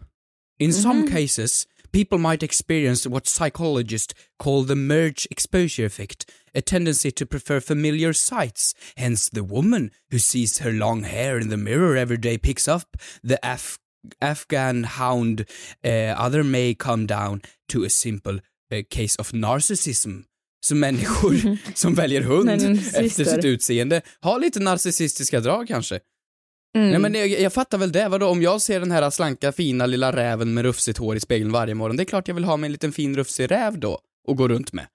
In 0.59 0.73
some 0.73 1.01
Mhm. 1.01 1.11
cases, 1.13 1.67
people 1.93 2.19
might 2.19 2.43
experience 2.43 3.09
what 3.09 3.25
psychologists 3.25 4.15
call 4.43 4.69
the 4.69 4.75
merge 4.75 5.27
exposure 5.31 5.87
effect, 5.87 6.31
a 6.55 6.61
tendency 6.61 7.11
to 7.11 7.27
prefer 7.27 7.61
familiar 7.61 8.13
sights. 8.13 8.75
Hence, 8.97 9.31
the 9.31 9.43
woman 9.43 9.91
who 10.11 10.19
sees 10.19 10.59
her 10.61 10.73
long 10.73 11.05
hair 11.05 11.41
in 11.41 11.51
the 11.51 11.57
mirror 11.57 11.97
every 11.97 12.17
day 12.17 12.39
picks 12.39 12.69
up 12.69 12.97
the 13.29 13.39
Af- 13.43 13.79
Afghan 14.21 14.85
hound. 14.85 15.41
Uh, 15.85 16.15
other 16.27 16.43
may 16.43 16.75
come 16.75 17.07
down 17.07 17.41
to 17.69 17.85
a 17.85 17.91
simple 17.91 18.41
uh, 18.73 18.83
case 18.91 19.17
of 19.21 19.33
narcissism. 19.33 20.25
Så 20.67 20.75
människor 20.75 21.59
som 21.75 21.95
väljer 21.95 22.21
hund 22.23 22.51
efter 22.95 23.25
sitt 23.25 23.45
utseende 23.45 24.03
har 24.21 24.39
lite 24.41 24.61
narcissistiska 24.61 25.41
drag 25.41 25.69
kanske. 25.69 26.01
Mm. 26.77 26.91
Nej 26.91 26.99
men 26.99 27.15
jag, 27.15 27.29
jag 27.29 27.53
fattar 27.53 27.79
väl 27.79 27.93
det, 27.93 28.09
vadå 28.09 28.27
om 28.27 28.43
jag 28.43 28.61
ser 28.61 28.81
den 28.81 28.91
här 28.91 29.11
slanka 29.11 29.53
fina 29.53 29.87
lilla 29.87 30.17
räven 30.17 30.55
med 30.55 30.65
rufsigt 30.65 30.99
hår 30.99 31.17
i 31.17 31.21
spegeln 31.21 31.53
varje 31.53 31.75
morgon, 31.75 31.97
det 31.97 32.03
är 32.03 32.05
klart 32.05 32.29
jag 32.29 32.35
vill 32.35 32.45
ha 32.45 32.57
mig 32.57 32.69
en 32.69 32.73
liten 32.73 32.93
fin 32.93 33.17
rufsig 33.17 33.51
räv 33.51 33.79
då 33.79 33.99
och 34.29 34.37
gå 34.37 34.49
runt 34.49 34.73
med. 34.73 34.87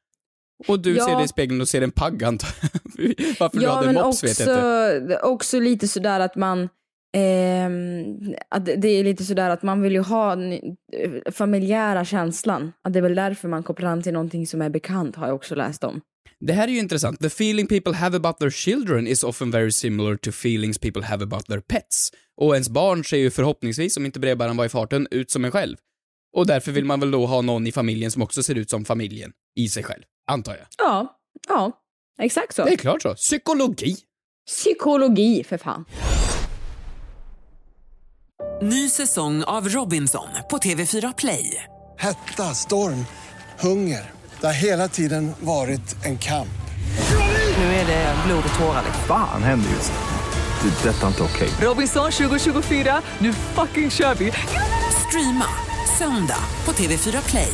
Och 0.67 0.79
du 0.79 0.95
Ja. 0.95 1.05
ser 1.05 1.17
det 1.17 1.23
i 1.23 1.27
spegeln 1.27 1.61
och 1.61 1.67
ser 1.67 1.81
en 1.81 1.91
pagg 1.91 2.23
antar. 2.23 2.49
Varför 3.39 3.57
du 3.57 3.63
ja, 3.63 3.71
hade 3.73 3.85
men 3.93 3.95
mops 4.05 4.23
vet 4.23 4.39
jag 4.39 4.49
inte. 4.49 5.15
också, 5.15 5.27
också 5.27 5.59
lite 5.59 5.87
sådär 5.87 6.19
att 6.19 6.35
man 6.35 6.69
ehm, 7.17 8.35
att 8.49 8.65
det 8.65 8.87
är 8.87 9.03
lite 9.03 9.23
sådär 9.23 9.49
att 9.49 9.63
man 9.63 9.81
vill 9.81 9.93
ju 9.93 10.01
ha 10.01 10.35
den 10.35 10.53
eh, 10.53 11.31
familjära 11.31 12.05
känslan. 12.05 12.71
Att 12.81 12.93
det 12.93 12.99
är 12.99 13.03
väl 13.03 13.15
därför 13.15 13.47
man 13.47 13.63
kopplar 13.63 13.89
an 13.89 14.01
till 14.03 14.13
någonting 14.13 14.47
som 14.47 14.61
är 14.61 14.69
bekant 14.69 15.15
har 15.15 15.27
jag 15.27 15.35
också 15.35 15.55
läst 15.55 15.83
om. 15.83 16.01
Det 16.39 16.53
här 16.53 16.67
är 16.67 16.71
ju 16.71 16.79
intressant. 16.79 17.19
The 17.19 17.27
feeling 17.27 17.67
people 17.67 17.93
have 17.93 18.17
about 18.17 18.37
their 18.37 18.49
children 18.49 19.07
is 19.07 19.23
often 19.23 19.51
very 19.51 19.71
similar 19.71 20.15
to 20.15 20.29
feelings 20.29 20.77
people 20.77 21.03
have 21.03 21.23
about 21.23 21.45
their 21.45 21.59
pets. 21.59 22.11
Och 22.37 22.53
ens 22.53 22.69
barn 22.69 23.03
ser 23.03 23.17
ju 23.17 23.29
förhoppningsvis, 23.31 23.97
om 23.97 24.05
inte 24.05 24.19
brevbäraren 24.19 24.57
var 24.57 24.65
i 24.65 24.69
farten, 24.69 25.07
ut 25.11 25.31
som 25.31 25.45
en 25.45 25.51
själv. 25.51 25.77
Och 26.35 26.47
därför 26.47 26.71
vill 26.71 26.85
man 26.85 26.99
väl 26.99 27.11
då 27.11 27.25
ha 27.25 27.41
någon 27.41 27.67
i 27.67 27.71
familjen 27.71 28.11
som 28.11 28.21
också 28.21 28.43
ser 28.43 28.55
ut 28.55 28.69
som 28.69 28.85
familjen 28.85 29.31
i 29.57 29.69
sig 29.69 29.83
själv, 29.83 30.03
antar 30.27 30.55
jag. 30.55 30.67
Ja, 30.77 31.17
ja, 31.47 31.71
exakt 32.19 32.55
så. 32.55 32.63
Det 32.65 32.73
är 32.73 32.77
klart 32.77 33.01
så. 33.01 33.15
Psykologi. 33.15 33.97
Psykologi 34.47 35.43
för 35.43 35.57
fan. 35.57 35.85
Ny 38.61 38.89
säsong 38.89 39.43
av 39.43 39.69
Robinson 39.69 40.27
på 40.49 40.57
TV4 40.57 41.13
Play. 41.17 41.63
Hetta, 41.97 42.43
storm, 42.43 43.05
hunger. 43.59 44.11
Det 44.41 44.45
har 44.45 44.53
hela 44.53 44.87
tiden 44.87 45.31
varit 45.39 46.05
en 46.05 46.17
kamp. 46.17 46.49
Nu 47.57 47.63
är 47.63 47.87
det 47.87 48.15
blod 48.27 48.43
och 48.49 48.59
tårar. 48.59 48.83
Fan 49.07 49.43
händer 49.43 49.69
just 49.69 49.91
nu. 49.91 50.69
Det. 50.69 50.89
är 50.89 50.93
Detta 50.93 51.03
är 51.03 51.07
inte 51.07 51.23
okej. 51.23 51.49
Robinson 51.61 52.11
2024, 52.11 53.01
nu 53.19 53.33
fucking 53.33 53.91
kör 53.91 54.15
vi! 54.15 54.31
Streama 55.07 55.45
söndag 55.97 56.43
på 56.65 56.71
TV4 56.71 57.29
Play. 57.29 57.53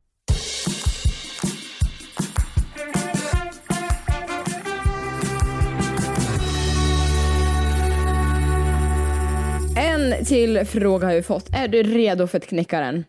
En 10.11 10.25
till 10.25 10.65
fråga 10.65 11.07
har 11.07 11.13
vi 11.15 11.23
fått. 11.23 11.49
Är 11.53 11.67
du 11.67 11.83
redo 11.83 12.27
för 12.27 12.37
att 12.37 12.47
knäcka 12.47 12.79
den? 12.79 13.05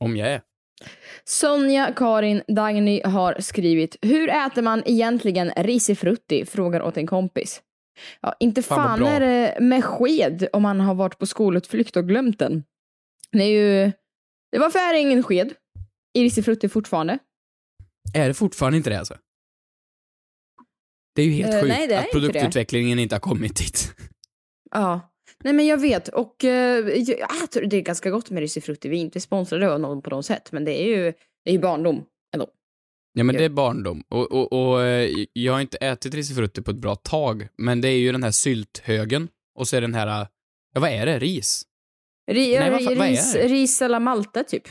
Om 0.00 0.16
jag 0.16 0.28
är. 0.28 0.40
Sonja 1.24 1.92
Karin 1.96 2.42
Dagny 2.48 3.02
har 3.04 3.36
skrivit 3.40 3.96
Hur 4.02 4.28
äter 4.28 4.62
man 4.62 4.82
egentligen 4.86 5.50
risifrutti? 5.56 6.46
Frågar 6.46 6.82
åt 6.82 6.96
en 6.96 7.06
kompis. 7.06 7.62
Ja, 8.20 8.34
inte 8.40 8.62
Fan, 8.62 8.98
fan 8.98 9.06
är 9.06 9.20
det 9.20 9.60
med 9.60 9.84
sked 9.84 10.48
om 10.52 10.62
man 10.62 10.80
har 10.80 10.94
varit 10.94 11.18
på 11.18 11.26
skolutflykt 11.26 11.96
och 11.96 12.08
glömt 12.08 12.38
den. 12.38 12.64
Det 13.32 13.42
är 13.42 13.48
ju... 13.84 13.92
Varför 14.58 14.78
är 14.78 14.92
det 14.92 14.98
ingen 15.00 15.22
sked 15.22 15.52
i 16.14 16.24
risifrutti 16.24 16.68
fortfarande? 16.68 17.18
Är 18.14 18.28
det 18.28 18.34
fortfarande 18.34 18.76
inte 18.76 18.90
det 18.90 18.98
alltså? 18.98 19.14
Det 21.14 21.22
är 21.22 21.26
ju 21.26 21.32
helt 21.32 21.54
Eh, 21.54 21.60
sjukt 21.60 21.74
nej, 21.78 21.86
det 21.86 21.98
att 21.98 22.04
inte 22.04 22.18
det. 22.18 22.20
produktutvecklingen 22.20 22.98
inte 22.98 23.14
har 23.14 23.20
kommit 23.20 23.56
dit. 23.56 23.94
Ja. 24.70 25.12
Nej 25.46 25.54
men 25.54 25.66
jag 25.66 25.80
vet 25.80 26.08
och 26.08 26.44
eh, 26.44 26.88
jag 26.88 27.18
jag 27.40 27.50
tror 27.50 27.66
det 27.66 27.76
är 27.76 27.80
ganska 27.80 28.10
gott 28.10 28.30
med 28.30 28.40
risifrutti. 28.40 28.88
Vi 28.88 28.96
är 28.96 29.00
inte 29.00 29.20
sponsrade 29.20 29.72
av 29.72 29.80
någon 29.80 30.02
på 30.02 30.10
något 30.10 30.26
sätt 30.26 30.52
men 30.52 30.64
det 30.64 30.82
är 30.82 30.86
ju, 30.86 31.02
det 31.44 31.50
är 31.50 31.52
ju 31.52 31.58
barndom 31.58 32.04
ändå. 32.34 32.46
Ja 33.12 33.24
men 33.24 33.36
det 33.36 33.44
är 33.44 33.48
barndom. 33.48 34.02
Och, 34.08 34.32
och, 34.32 34.52
och 34.52 34.82
eh, 34.82 35.10
jag 35.32 35.52
har 35.52 35.60
inte 35.60 35.76
ätit 35.76 36.14
risifrutti 36.14 36.62
på 36.62 36.70
ett 36.70 36.76
bra 36.76 36.94
tag, 36.94 37.48
men 37.58 37.80
det 37.80 37.88
är 37.88 37.98
ju 37.98 38.12
den 38.12 38.22
här 38.22 38.30
sylthögen 38.30 39.28
och 39.58 39.68
så 39.68 39.76
är 39.76 39.80
den 39.80 39.94
här, 39.94 40.06
eh, 40.22 40.28
ja 40.74 40.80
vad 40.80 40.90
är 40.90 41.06
det? 41.06 41.18
Ris? 41.18 41.62
Ri, 42.30 42.58
Nej, 42.58 42.70
vad 42.70 42.84
fan- 42.84 42.98
vad 42.98 43.06
är 43.06 43.10
ris, 43.10 43.32
det? 43.32 43.48
ris 43.48 43.82
alla 43.82 44.00
Malta 44.00 44.44
typ. 44.44 44.68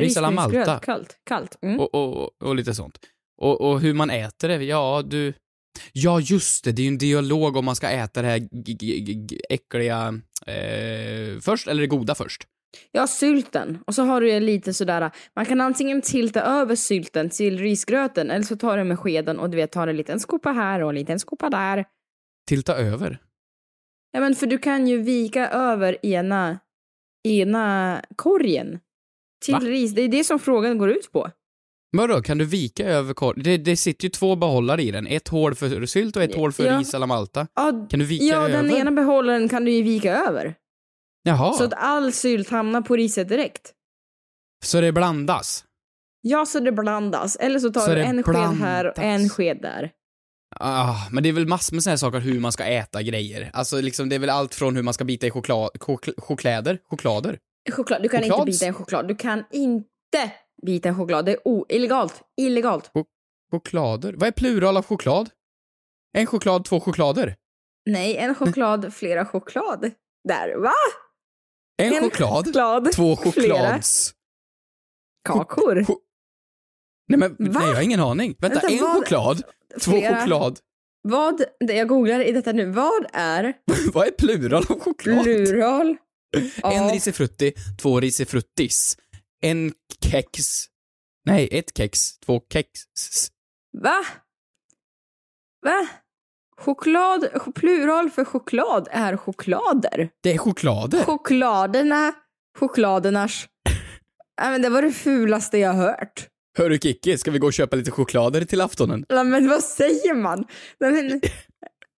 Ris 0.00 0.16
alla 0.16 0.30
Malta? 0.30 0.78
Kallt. 0.78 1.16
kallt. 1.24 1.58
Mm. 1.62 1.80
Och, 1.80 1.94
och, 1.94 2.42
och 2.42 2.56
lite 2.56 2.74
sånt. 2.74 2.98
Och, 3.38 3.60
och 3.60 3.80
hur 3.80 3.94
man 3.94 4.10
äter 4.10 4.48
det, 4.48 4.64
ja 4.64 5.02
du... 5.06 5.34
Ja 5.92 6.20
just 6.20 6.64
det, 6.64 6.72
det 6.72 6.82
är 6.82 6.84
ju 6.84 6.88
en 6.88 6.98
dialog 6.98 7.56
om 7.56 7.64
man 7.64 7.76
ska 7.76 7.88
äta 7.90 8.22
det 8.22 8.28
här 8.28 8.48
äckliga 9.48 10.20
eh, 10.46 11.40
först, 11.40 11.68
eller 11.68 11.80
det 11.80 11.86
goda 11.86 12.14
först. 12.14 12.46
Ja, 12.92 13.06
sylten. 13.06 13.78
Och 13.86 13.94
så 13.94 14.02
har 14.02 14.20
du 14.20 14.32
ju 14.32 14.40
lite 14.40 14.74
sådär, 14.74 15.10
man 15.36 15.46
kan 15.46 15.60
antingen 15.60 16.02
tilta 16.02 16.42
över 16.42 16.76
sylten 16.76 17.30
till 17.30 17.58
risgröten 17.58 18.30
eller 18.30 18.44
så 18.44 18.56
tar 18.56 18.78
du 18.78 18.84
med 18.84 18.98
skeden 18.98 19.38
och 19.38 19.50
du 19.50 19.56
vet 19.56 19.72
tar 19.72 19.88
en 19.88 19.96
liten 19.96 20.20
skopa 20.20 20.52
här 20.52 20.82
och 20.82 20.88
en 20.88 20.94
liten 20.94 21.18
skopa 21.18 21.50
där. 21.50 21.84
Tilta 22.48 22.76
över. 22.76 23.18
Ja 24.12 24.20
men 24.20 24.34
för 24.34 24.46
du 24.46 24.58
kan 24.58 24.86
ju 24.86 25.02
vika 25.02 25.48
över 25.48 26.06
ena, 26.06 26.58
ena 27.28 28.02
korgen 28.16 28.80
till 29.44 29.54
Va? 29.54 29.60
ris. 29.60 29.94
Det 29.94 30.02
är 30.02 30.08
det 30.08 30.24
som 30.24 30.38
frågan 30.38 30.78
går 30.78 30.90
ut 30.90 31.12
på. 31.12 31.30
Vadå, 31.96 32.22
kan 32.22 32.38
du 32.38 32.44
vika 32.44 32.84
över 32.86 33.14
korv? 33.14 33.42
Det, 33.42 33.56
det 33.56 33.76
sitter 33.76 34.04
ju 34.04 34.10
två 34.10 34.36
behållare 34.36 34.82
i 34.82 34.90
den. 34.90 35.06
Ett 35.06 35.28
hål 35.28 35.54
för 35.54 35.86
sylt 35.86 36.16
och 36.16 36.22
ett 36.22 36.34
hål 36.34 36.52
för 36.52 36.64
Ja. 36.66 36.78
ris 36.78 36.94
alla 36.94 37.06
Malta. 37.06 37.46
Ja, 37.54 37.86
Kan 37.90 37.98
du 38.00 38.04
vika 38.06 38.24
ja 38.24 38.36
över? 38.36 38.62
den 38.62 38.70
ena 38.70 38.90
behållaren 38.90 39.48
kan 39.48 39.64
du 39.64 39.70
ju 39.72 39.82
vika 39.82 40.14
över. 40.16 40.54
Jaha, 41.22 41.52
Så 41.52 41.58
så, 41.58 41.64
att 41.64 41.74
all 41.76 42.12
sylt 42.12 42.50
hamnar 42.50 42.80
på 42.80 42.96
riset 42.96 43.28
direkt. 43.28 43.72
det 44.72 44.92
blandas? 44.92 45.64
Ja, 46.20 46.46
så 46.46 46.60
det 46.60 46.72
blandas. 46.72 47.36
Eller 47.36 47.58
så 47.58 47.70
tar 47.72 47.80
Så 47.80 47.94
du 47.94 48.00
en 48.02 48.22
sked 48.22 48.36
här 48.36 48.84
och 48.88 48.98
en 48.98 49.02
blandas. 49.16 49.32
sked 49.32 49.58
där. 49.62 49.90
Ah, 50.60 50.94
men 51.10 51.22
det 51.22 51.28
är 51.28 51.32
väl 51.32 51.46
massor 51.48 51.74
med 51.74 51.82
sådana 51.82 51.92
här 51.92 51.96
saker 51.96 52.18
hur 52.20 52.40
man 52.40 52.52
ska 52.52 52.64
äta 52.64 53.02
grejer. 53.02 53.50
Alltså 53.52 53.80
liksom, 53.80 54.08
det 54.08 54.14
är 54.14 54.18
väl 54.20 54.30
allt 54.30 54.54
från 54.54 54.76
hur 54.76 54.82
man 54.82 54.94
ska 54.94 55.04
bita 55.04 55.26
i 55.26 55.30
choklad, 55.30 55.70
chokl, 55.80 56.10
choklader, 56.18 56.78
choklader. 56.90 57.38
Choklad. 57.72 58.02
Du 58.02 58.08
kan 58.08 58.22
Choklads- 58.22 58.32
inte 58.38 58.44
bita 58.52 58.66
en 58.66 58.74
choklad. 58.74 59.08
Du 59.08 59.14
kan 59.16 59.44
inte 59.52 60.30
bita 60.66 60.88
en 60.88 60.96
choklad. 60.96 61.24
Det 61.24 61.32
är 61.32 61.38
o- 61.48 61.66
illegalt. 61.68 62.22
Illegalt. 62.40 62.90
Choklader? 63.52 64.12
Vad 64.12 64.26
är 64.28 64.32
plural 64.32 64.76
av 64.76 64.84
choklad? 64.86 65.30
En 66.18 66.26
choklad, 66.26 66.64
två 66.64 66.80
choklader? 66.80 67.36
Nej, 67.90 68.16
en 68.16 68.34
choklad, 68.34 68.94
flera 68.94 69.26
choklad. 69.26 69.90
Där, 70.28 70.56
va? 70.56 70.72
En, 71.82 71.92
En 71.94 72.02
choklad, 72.02 72.46
choklad, 72.46 72.92
två 72.92 73.16
flera. 73.16 73.32
choklads... 73.32 74.14
Kakor. 75.28 75.76
Cho- 75.80 75.96
Nej 77.08 77.18
men, 77.18 77.36
Va? 77.38 77.60
nej 77.60 77.68
jag 77.68 77.74
har 77.74 77.82
ingen 77.82 78.00
aning. 78.00 78.36
Vänta, 78.38 78.60
Vänta, 78.60 78.68
en 78.74 78.80
vad- 78.82 78.92
choklad, 78.96 79.42
två 79.80 79.90
Flera. 79.92 80.20
choklad. 80.20 80.58
Vad, 81.08 81.42
det 81.66 81.72
jag 81.74 81.88
googlar 81.88 82.20
i 82.20 82.32
detta 82.32 82.52
nu, 82.52 82.66
vad 82.70 83.06
är 83.12 83.54
Vad 83.92 84.06
är 84.06 84.10
plural 84.10 84.64
av 84.68 84.80
choklad? 84.80 85.22
plural 85.24 85.96
En 86.64 86.82
av... 86.84 86.90
risifrutti, 86.90 87.52
två 87.82 88.00
risifruttis. 88.00 88.96
En 89.42 89.72
kex. 90.04 90.30
Nej, 91.24 91.48
ett 91.52 91.76
kex, 91.76 92.18
två 92.18 92.40
kex. 92.52 92.68
Va? 93.82 94.04
Va? 95.64 95.88
Choklad, 96.56 97.28
plural 97.54 98.10
för 98.10 98.24
choklad 98.24 98.88
är 98.90 99.16
choklader. 99.16 100.10
Det 100.22 100.32
är 100.32 100.38
choklader. 100.38 101.04
Chokladerna, 101.04 102.12
chokladernas. 102.58 103.46
Nej 104.40 104.50
men 104.50 104.62
det 104.62 104.68
var 104.68 104.82
det 104.82 104.92
fulaste 104.92 105.58
jag 105.58 105.72
hört. 105.72 106.28
Hörru 106.58 106.78
Kikki, 106.78 107.18
ska 107.18 107.30
vi 107.30 107.38
gå 107.38 107.46
och 107.46 107.52
köpa 107.52 107.76
lite 107.76 107.90
choklader 107.90 108.44
till 108.44 108.60
aftonen? 108.60 109.04
Nej, 109.08 109.24
men 109.24 109.48
vad 109.48 109.64
säger 109.64 110.14
man? 110.14 110.44
Nej, 110.80 110.92
men, 110.92 111.20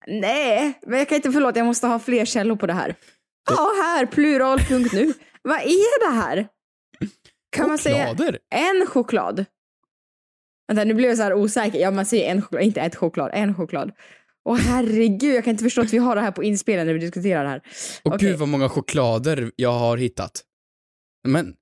nej, 0.20 0.78
men 0.86 0.98
jag 0.98 1.08
kan 1.08 1.16
inte 1.16 1.32
förlåt, 1.32 1.56
jag 1.56 1.66
måste 1.66 1.86
ha 1.86 1.98
fler 1.98 2.24
källor 2.24 2.56
på 2.56 2.66
det 2.66 2.72
här. 2.72 2.94
Ja, 3.50 3.72
här, 3.82 4.06
plural.nu. 4.06 5.14
Vad 5.42 5.58
är 5.58 6.10
det 6.10 6.14
här? 6.14 6.48
Kan 7.54 7.68
man 7.68 7.78
säga 7.78 8.16
en 8.50 8.86
choklad? 8.86 9.44
Vänta, 10.68 10.84
nu 10.84 10.94
blev 10.94 11.08
jag 11.08 11.16
så 11.16 11.22
här 11.22 11.34
osäker. 11.34 11.78
Ja, 11.78 11.90
man 11.90 12.06
säger 12.06 12.30
en 12.30 12.42
choklad, 12.42 12.62
inte 12.62 12.80
ett 12.80 12.96
choklad, 12.96 13.30
en 13.34 13.54
choklad. 13.54 13.92
Åh 14.44 14.56
herregud, 14.56 15.34
jag 15.34 15.44
kan 15.44 15.50
inte 15.50 15.64
förstå 15.64 15.80
att 15.80 15.92
vi 15.92 15.98
har 15.98 16.16
det 16.16 16.20
här 16.22 16.32
på 16.32 16.44
inspelning 16.44 16.86
när 16.86 16.92
vi 16.92 17.00
diskuterar 17.00 17.44
det 17.44 17.50
här. 17.50 17.62
Och 18.02 18.14
Okej. 18.14 18.28
gud 18.28 18.38
vad 18.38 18.48
många 18.48 18.68
choklader 18.68 19.52
jag 19.56 19.72
har 19.72 19.96
hittat. 19.96 20.44
Men, 21.28 21.54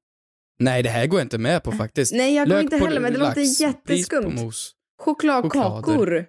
nej 0.59 0.83
det 0.83 0.89
här 0.89 1.07
går 1.07 1.21
jag 1.21 1.25
inte 1.25 1.39
med 1.39 1.63
på 1.63 1.73
faktiskt. 1.73 2.15
Nej, 2.15 2.35
jag 2.35 2.49
går 2.49 2.55
Lök 2.55 2.65
inte 2.65 2.77
heller 2.77 3.01
med. 3.01 3.13
Det 3.13 3.19
lax, 3.19 3.37
låter 3.37 3.63
jätteskumt. 3.63 4.53
Chokladkakor. 5.03 5.83
Choklader. 5.83 6.27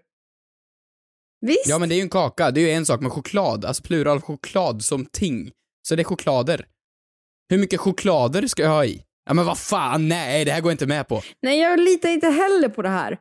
Visst? 1.42 1.68
Ja 1.68 1.80
men 1.80 1.90
det 1.90 1.96
är 1.96 1.98
ju 1.98 2.02
en 2.02 2.10
kaka, 2.10 2.52
det 2.52 2.62
är 2.62 2.66
ju 2.66 2.72
en 2.72 2.86
sak, 2.86 3.02
men 3.02 3.12
choklad, 3.12 3.66
alltså 3.66 3.84
plural 3.84 4.22
choklad 4.22 4.84
som 4.84 5.06
ting. 5.06 5.52
Så 5.88 5.96
det 5.96 6.02
är 6.02 6.04
choklader. 6.04 6.66
Hur 7.50 7.58
mycket 7.58 7.80
choklader 7.80 8.48
ska 8.48 8.64
jag 8.64 8.70
ha 8.70 8.86
i? 8.86 9.04
Ja 9.26 9.34
men 9.34 9.46
vad 9.46 9.58
fan, 9.60 10.08
nej 10.08 10.46
det 10.46 10.52
här 10.52 10.62
går 10.62 10.72
jag 10.72 10.74
inte 10.74 10.88
med 10.88 11.08
på. 11.08 11.22
Nej, 11.42 11.60
jag 11.60 11.80
litar 11.80 12.10
inte 12.10 12.28
heller 12.28 12.70
på 12.70 12.82
det 12.82 12.90
här. 12.90 13.12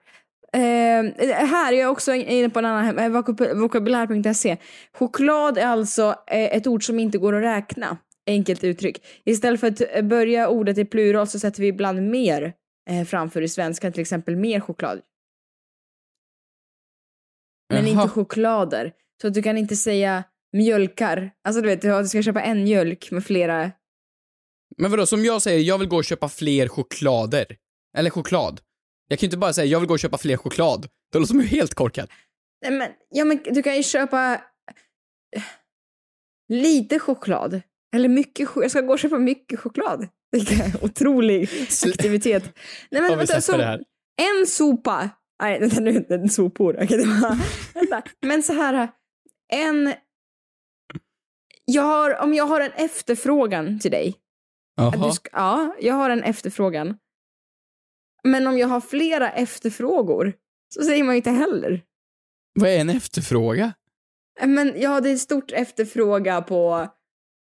Eh, 0.55 1.27
här 1.47 1.73
är 1.73 1.77
jag 1.79 1.93
också 1.93 2.15
inne 2.15 2.51
på 2.51 2.59
en 2.59 2.65
annan 2.65 2.97
vokab- 3.17 3.55
vokabulär.se. 3.55 4.57
Choklad 4.93 5.59
är 5.59 5.67
alltså 5.67 6.15
eh, 6.27 6.57
ett 6.57 6.67
ord 6.67 6.87
som 6.87 6.99
inte 6.99 7.19
går 7.19 7.33
att 7.37 7.43
räkna. 7.43 7.97
Enkelt 8.27 8.65
uttryck. 8.65 9.05
Istället 9.25 9.61
för 9.61 9.67
att 9.67 9.81
eh, 9.95 10.03
börja 10.03 10.49
ordet 10.49 10.79
i 10.79 10.85
plural 10.85 11.27
så 11.27 11.39
sätter 11.39 11.61
vi 11.61 11.67
ibland 11.69 12.03
mer 12.11 12.53
eh, 12.91 13.05
framför 13.05 13.43
i 13.43 13.49
svenskan, 13.49 13.93
till 13.93 14.01
exempel 14.01 14.37
mer 14.37 14.61
choklad. 14.61 15.01
Men 17.73 17.87
Jaha. 17.87 18.03
inte 18.03 18.15
choklader. 18.15 18.93
Så 19.21 19.29
att 19.29 19.35
du 19.35 19.43
kan 19.43 19.59
inte 19.59 19.77
säga 19.77 20.25
mjölkar. 20.53 21.31
Alltså 21.45 21.63
du 21.63 21.69
vet, 21.69 21.83
du 21.83 22.09
ska 22.09 22.23
köpa 22.23 22.43
en 22.43 22.65
mjölk 22.65 23.11
med 23.11 23.25
flera 23.25 23.71
Men 24.77 24.91
vadå, 24.91 25.07
som 25.07 25.25
jag 25.25 25.43
säger, 25.43 25.61
jag 25.61 25.79
vill 25.79 25.89
gå 25.89 25.97
och 25.97 26.05
köpa 26.05 26.29
fler 26.29 26.69
choklader. 26.69 27.57
Eller 27.99 28.11
choklad. 28.11 28.61
Jag 29.09 29.19
kan 29.19 29.27
ju 29.27 29.29
inte 29.29 29.39
bara 29.39 29.53
säga, 29.53 29.67
jag 29.67 29.81
vill 29.81 29.89
gå 29.89 29.95
och 29.95 30.01
köpa 30.01 30.19
fler 30.19 30.37
choklad. 30.37 30.89
Det 31.13 31.19
låter 31.19 31.29
som 31.29 31.41
är 31.41 31.45
helt 31.45 31.75
korkad. 31.75 32.11
Nej, 32.63 32.73
men, 32.73 32.91
ja, 33.09 33.25
men 33.25 33.41
du 33.45 33.63
kan 33.63 33.77
ju 33.77 33.83
köpa 33.83 34.35
eh, 35.37 35.43
lite 36.49 36.99
choklad. 36.99 37.63
Eller 37.95 38.09
mycket 38.09 38.49
choklad. 38.49 38.65
Jag 38.65 38.71
ska 38.71 38.81
gå 38.81 38.93
och 38.93 38.99
köpa 38.99 39.19
mycket 39.19 39.61
choklad. 39.61 40.09
Vilken 40.33 40.73
otrolig 40.83 41.49
aktivitet. 41.87 42.45
Nej, 42.91 43.03
men, 43.03 43.03
Har 43.03 43.11
vi 43.11 43.17
vänta, 43.17 43.41
som 43.41 43.59
det 43.59 43.65
här? 43.65 43.85
En 44.23 44.47
sopa. 44.47 45.11
Nej, 45.43 45.61
vänta 45.61 45.81
nu, 45.81 46.05
det 46.09 46.15
är 46.15 46.29
sopor. 46.29 46.75
Okej, 46.83 46.99
det 46.99 47.05
var, 47.05 47.39
vänta. 47.75 48.03
Men 48.21 48.43
så 48.43 48.53
här, 48.53 48.89
en... 49.53 49.95
Jag 51.65 51.83
har, 51.83 52.23
om 52.23 52.35
jag 52.35 52.47
har 52.47 52.61
en 52.61 52.73
efterfrågan 52.73 53.79
till 53.79 53.91
dig. 53.91 54.22
Ska, 55.15 55.31
ja, 55.33 55.77
jag 55.81 55.95
har 55.95 56.11
en 56.11 56.23
efterfrågan. 56.23 56.97
Men 58.25 58.47
om 58.47 58.59
jag 58.59 58.69
har 58.69 58.81
flera 58.81 59.33
efterfrågor 59.33 60.33
så 60.75 60.83
säger 60.83 61.05
man 61.05 61.15
ju 61.15 61.17
inte 61.17 61.31
heller. 61.31 61.83
Vad 62.55 62.71
är 62.71 62.79
en 62.79 62.91
efterfråga? 62.91 63.73
Men 64.45 64.73
ja, 64.77 65.01
det 65.01 65.11
är 65.11 65.17
stort 65.17 65.53
efterfråga 65.53 66.43
på 66.43 66.89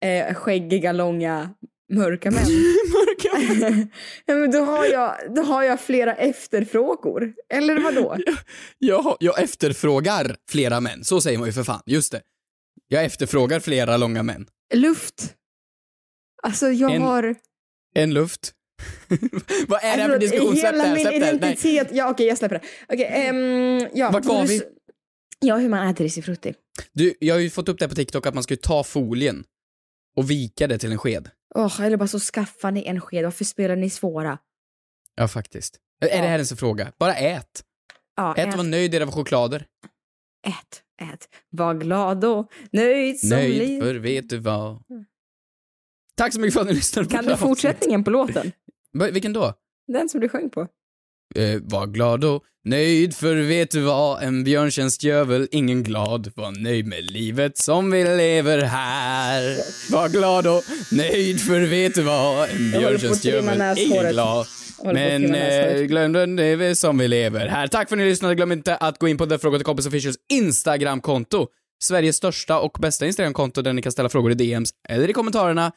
eh, 0.06 0.34
skäggiga, 0.36 0.92
långa, 0.92 1.50
mörka 1.94 2.32
män. 2.32 2.44
mörka 2.94 3.60
män? 3.60 3.92
men 4.40 4.52
då 4.52 4.60
har, 4.60 4.86
jag, 4.86 5.36
då 5.36 5.42
har 5.42 5.64
jag 5.64 5.80
flera 5.82 6.16
efterfrågor. 6.16 7.34
Eller 7.50 7.80
vadå? 7.80 8.18
Jag, 8.78 9.18
jag 9.20 9.42
efterfrågar 9.44 10.36
flera 10.50 10.82
män, 10.82 11.04
så 11.04 11.22
säger 11.22 11.38
man 11.38 11.48
ju 11.48 11.54
för 11.54 11.64
fan. 11.64 11.82
Just 11.86 12.12
det. 12.12 12.22
Jag 12.88 13.06
efterfrågar 13.06 13.60
flera 13.60 13.98
långa 13.98 14.24
män. 14.24 14.48
Luft. 14.74 15.34
Alltså 16.44 16.68
jag 16.72 16.92
En- 16.96 17.02
har... 17.02 17.36
En 17.96 18.14
luft. 18.14 18.54
Vad 19.68 19.84
är 19.84 19.98
det 19.98 20.04
här 20.04 20.08
för 20.10 20.14
Alltså, 20.14 20.20
diskussionssläpp 20.20 20.74
det 20.74 20.78
Hela 20.78 20.84
här? 20.84 20.96
min 20.96 21.02
Släpp 21.06 21.20
det 21.20 21.26
här. 21.26 21.34
Nej. 21.34 21.38
identitet. 21.52 21.88
Ja, 21.92 22.10
okej, 22.12 22.28
jag 22.28 22.38
släpper 22.38 22.56
det. 22.60 22.66
Okej, 22.94 23.06
ehm, 23.12 23.90
ja. 23.94 24.12
Vart 24.12 24.26
var 24.26 24.46
vi? 24.46 24.62
Ja, 25.40 25.58
hur 25.58 25.70
man 25.70 25.88
äter 25.88 26.04
risifrutti. 26.04 26.54
Du, 26.94 27.14
jag 27.20 27.36
har 27.36 27.40
ju 27.40 27.50
fått 27.50 27.70
upp 27.70 27.80
det 27.80 27.88
på 27.90 27.96
TikTok 27.96 28.26
att 28.26 28.34
man 28.34 28.44
ska 28.44 28.54
ju 28.54 28.58
ta 28.58 28.84
folien 28.84 29.44
och 30.18 30.30
vika 30.32 30.68
det 30.68 30.78
till 30.78 30.92
en 30.92 30.98
sked. 30.98 31.30
Åh, 31.56 31.82
eller 31.82 31.98
bara 31.98 32.08
så 32.08 32.20
skaffa 32.20 32.72
ni 32.72 32.86
en 32.86 33.02
sked. 33.02 33.24
Varför 33.24 33.46
spelar 33.46 33.76
ni 33.76 33.90
svåra? 33.90 34.38
Ja, 35.16 35.28
faktiskt. 35.28 35.78
Är 36.02 36.22
det 36.22 36.28
här 36.28 36.36
ens 36.36 36.52
en 36.52 36.58
fråga? 36.58 36.92
Bara 37.00 37.16
ät. 37.16 37.64
Ja, 38.16 38.36
ät 38.36 38.48
och 38.48 38.58
var 38.58 38.64
nöjd 38.64 38.96
era 38.96 39.08
choklader. 39.12 39.66
Ät, 40.48 40.82
ät. 41.14 41.28
Var 41.50 41.74
glad 41.74 42.26
och 42.26 42.52
nöjd 42.72 43.20
som 43.20 43.30
Nöjd, 43.30 43.58
liv. 43.58 43.82
för 43.82 43.96
vet 43.96 44.30
du 44.30 44.38
vad. 44.38 44.82
Tack 46.18 46.34
så 46.34 46.40
mycket 46.40 46.54
för 46.54 46.62
att 46.62 46.68
ni 46.68 46.74
lyssnade 46.74 47.08
på 47.08 47.16
Kan 47.16 47.26
du 47.26 47.38
fortsättningen 47.38 48.04
på 48.04 48.12
låten? 48.12 48.52
Vilken 49.12 49.34
då? 49.34 49.54
Den 49.88 50.10
som 50.10 50.20
du 50.22 50.30
sjöng 50.30 50.50
på. 50.50 50.68
Eh, 51.36 51.62
var 51.62 51.88
glad 51.88 52.24
och 52.24 52.44
nöjd, 52.64 53.16
för 53.16 53.36
vet 53.36 53.72
du 53.72 53.82
vad? 53.82 54.24
En 54.24 54.44
björntjänst 54.44 55.04
gör 55.04 55.26
väl 55.26 55.48
ingen 55.52 55.84
glad. 55.84 56.32
Var 56.36 56.52
nöjd 56.52 56.88
med 56.88 57.12
livet 57.12 57.58
som 57.58 57.92
vi 57.92 58.04
lever 58.04 58.62
här. 58.62 59.58
Var 59.92 60.10
glad 60.10 60.48
och 60.48 60.64
nöjd, 60.92 61.42
för 61.42 61.62
vet 61.62 61.96
du 61.96 62.02
vad? 62.02 62.50
En 62.50 62.72
björntjänst 62.72 63.26
gör 63.26 63.42
väl 63.42 63.78
ingen 63.80 64.12
glad. 64.12 64.46
Men 64.84 65.36
eh, 65.36 65.82
glöm 65.82 66.14
den, 66.14 66.36
det 66.36 66.44
är 66.46 66.74
som 66.74 66.98
vi 66.98 67.08
lever 67.08 67.48
här. 67.48 67.68
Tack 67.68 67.90
för 67.90 67.96
att 67.96 68.00
ni 68.00 68.06
lyssnade. 68.06 68.36
Glöm 68.36 68.52
inte 68.52 68.76
att 68.76 69.00
gå 69.00 69.08
in 69.08 69.18
på 69.18 69.26
The 69.26 69.38
Fråga 69.38 69.58
till 69.58 69.66
Kompis 69.66 69.88
Officials 69.88 70.18
Instagramkonto. 70.34 71.48
Sveriges 71.84 72.16
största 72.16 72.60
och 72.60 72.78
bästa 72.82 73.06
Instagramkonto 73.06 73.62
där 73.62 73.74
ni 73.74 73.82
kan 73.82 73.92
ställa 73.92 74.10
frågor 74.10 74.32
i 74.32 74.36
DMs 74.36 74.70
eller 74.90 75.10
i 75.10 75.14
kommentarerna. 75.14 75.72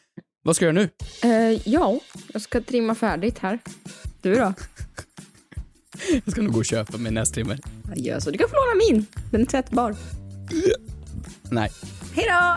Vad 0.49 0.57
ska 0.57 0.65
jag 0.65 0.75
göra 0.75 0.89
nu? 1.23 1.29
Eh, 1.31 1.61
ja, 1.65 2.01
jag 2.33 2.43
ska 2.43 2.61
trimma 2.61 2.95
färdigt 2.95 3.39
här. 3.39 3.59
Du 4.23 4.35
då? 4.35 4.55
Jag 6.25 6.33
ska 6.33 6.43
nog 6.43 6.53
gå 6.53 6.59
och 6.59 6.65
köpa 6.65 6.99
mig 6.99 7.13
nästrimmer. 7.13 7.59
Ja, 7.95 8.21
så 8.21 8.31
du 8.31 8.39
kan 8.39 8.49
få 8.49 8.55
låna 8.55 8.85
min. 8.89 9.07
Den 9.31 9.41
är 9.41 9.45
tvättbar. 9.45 9.97
Nej. 11.51 11.71
Hej 12.15 12.27
då! 12.29 12.57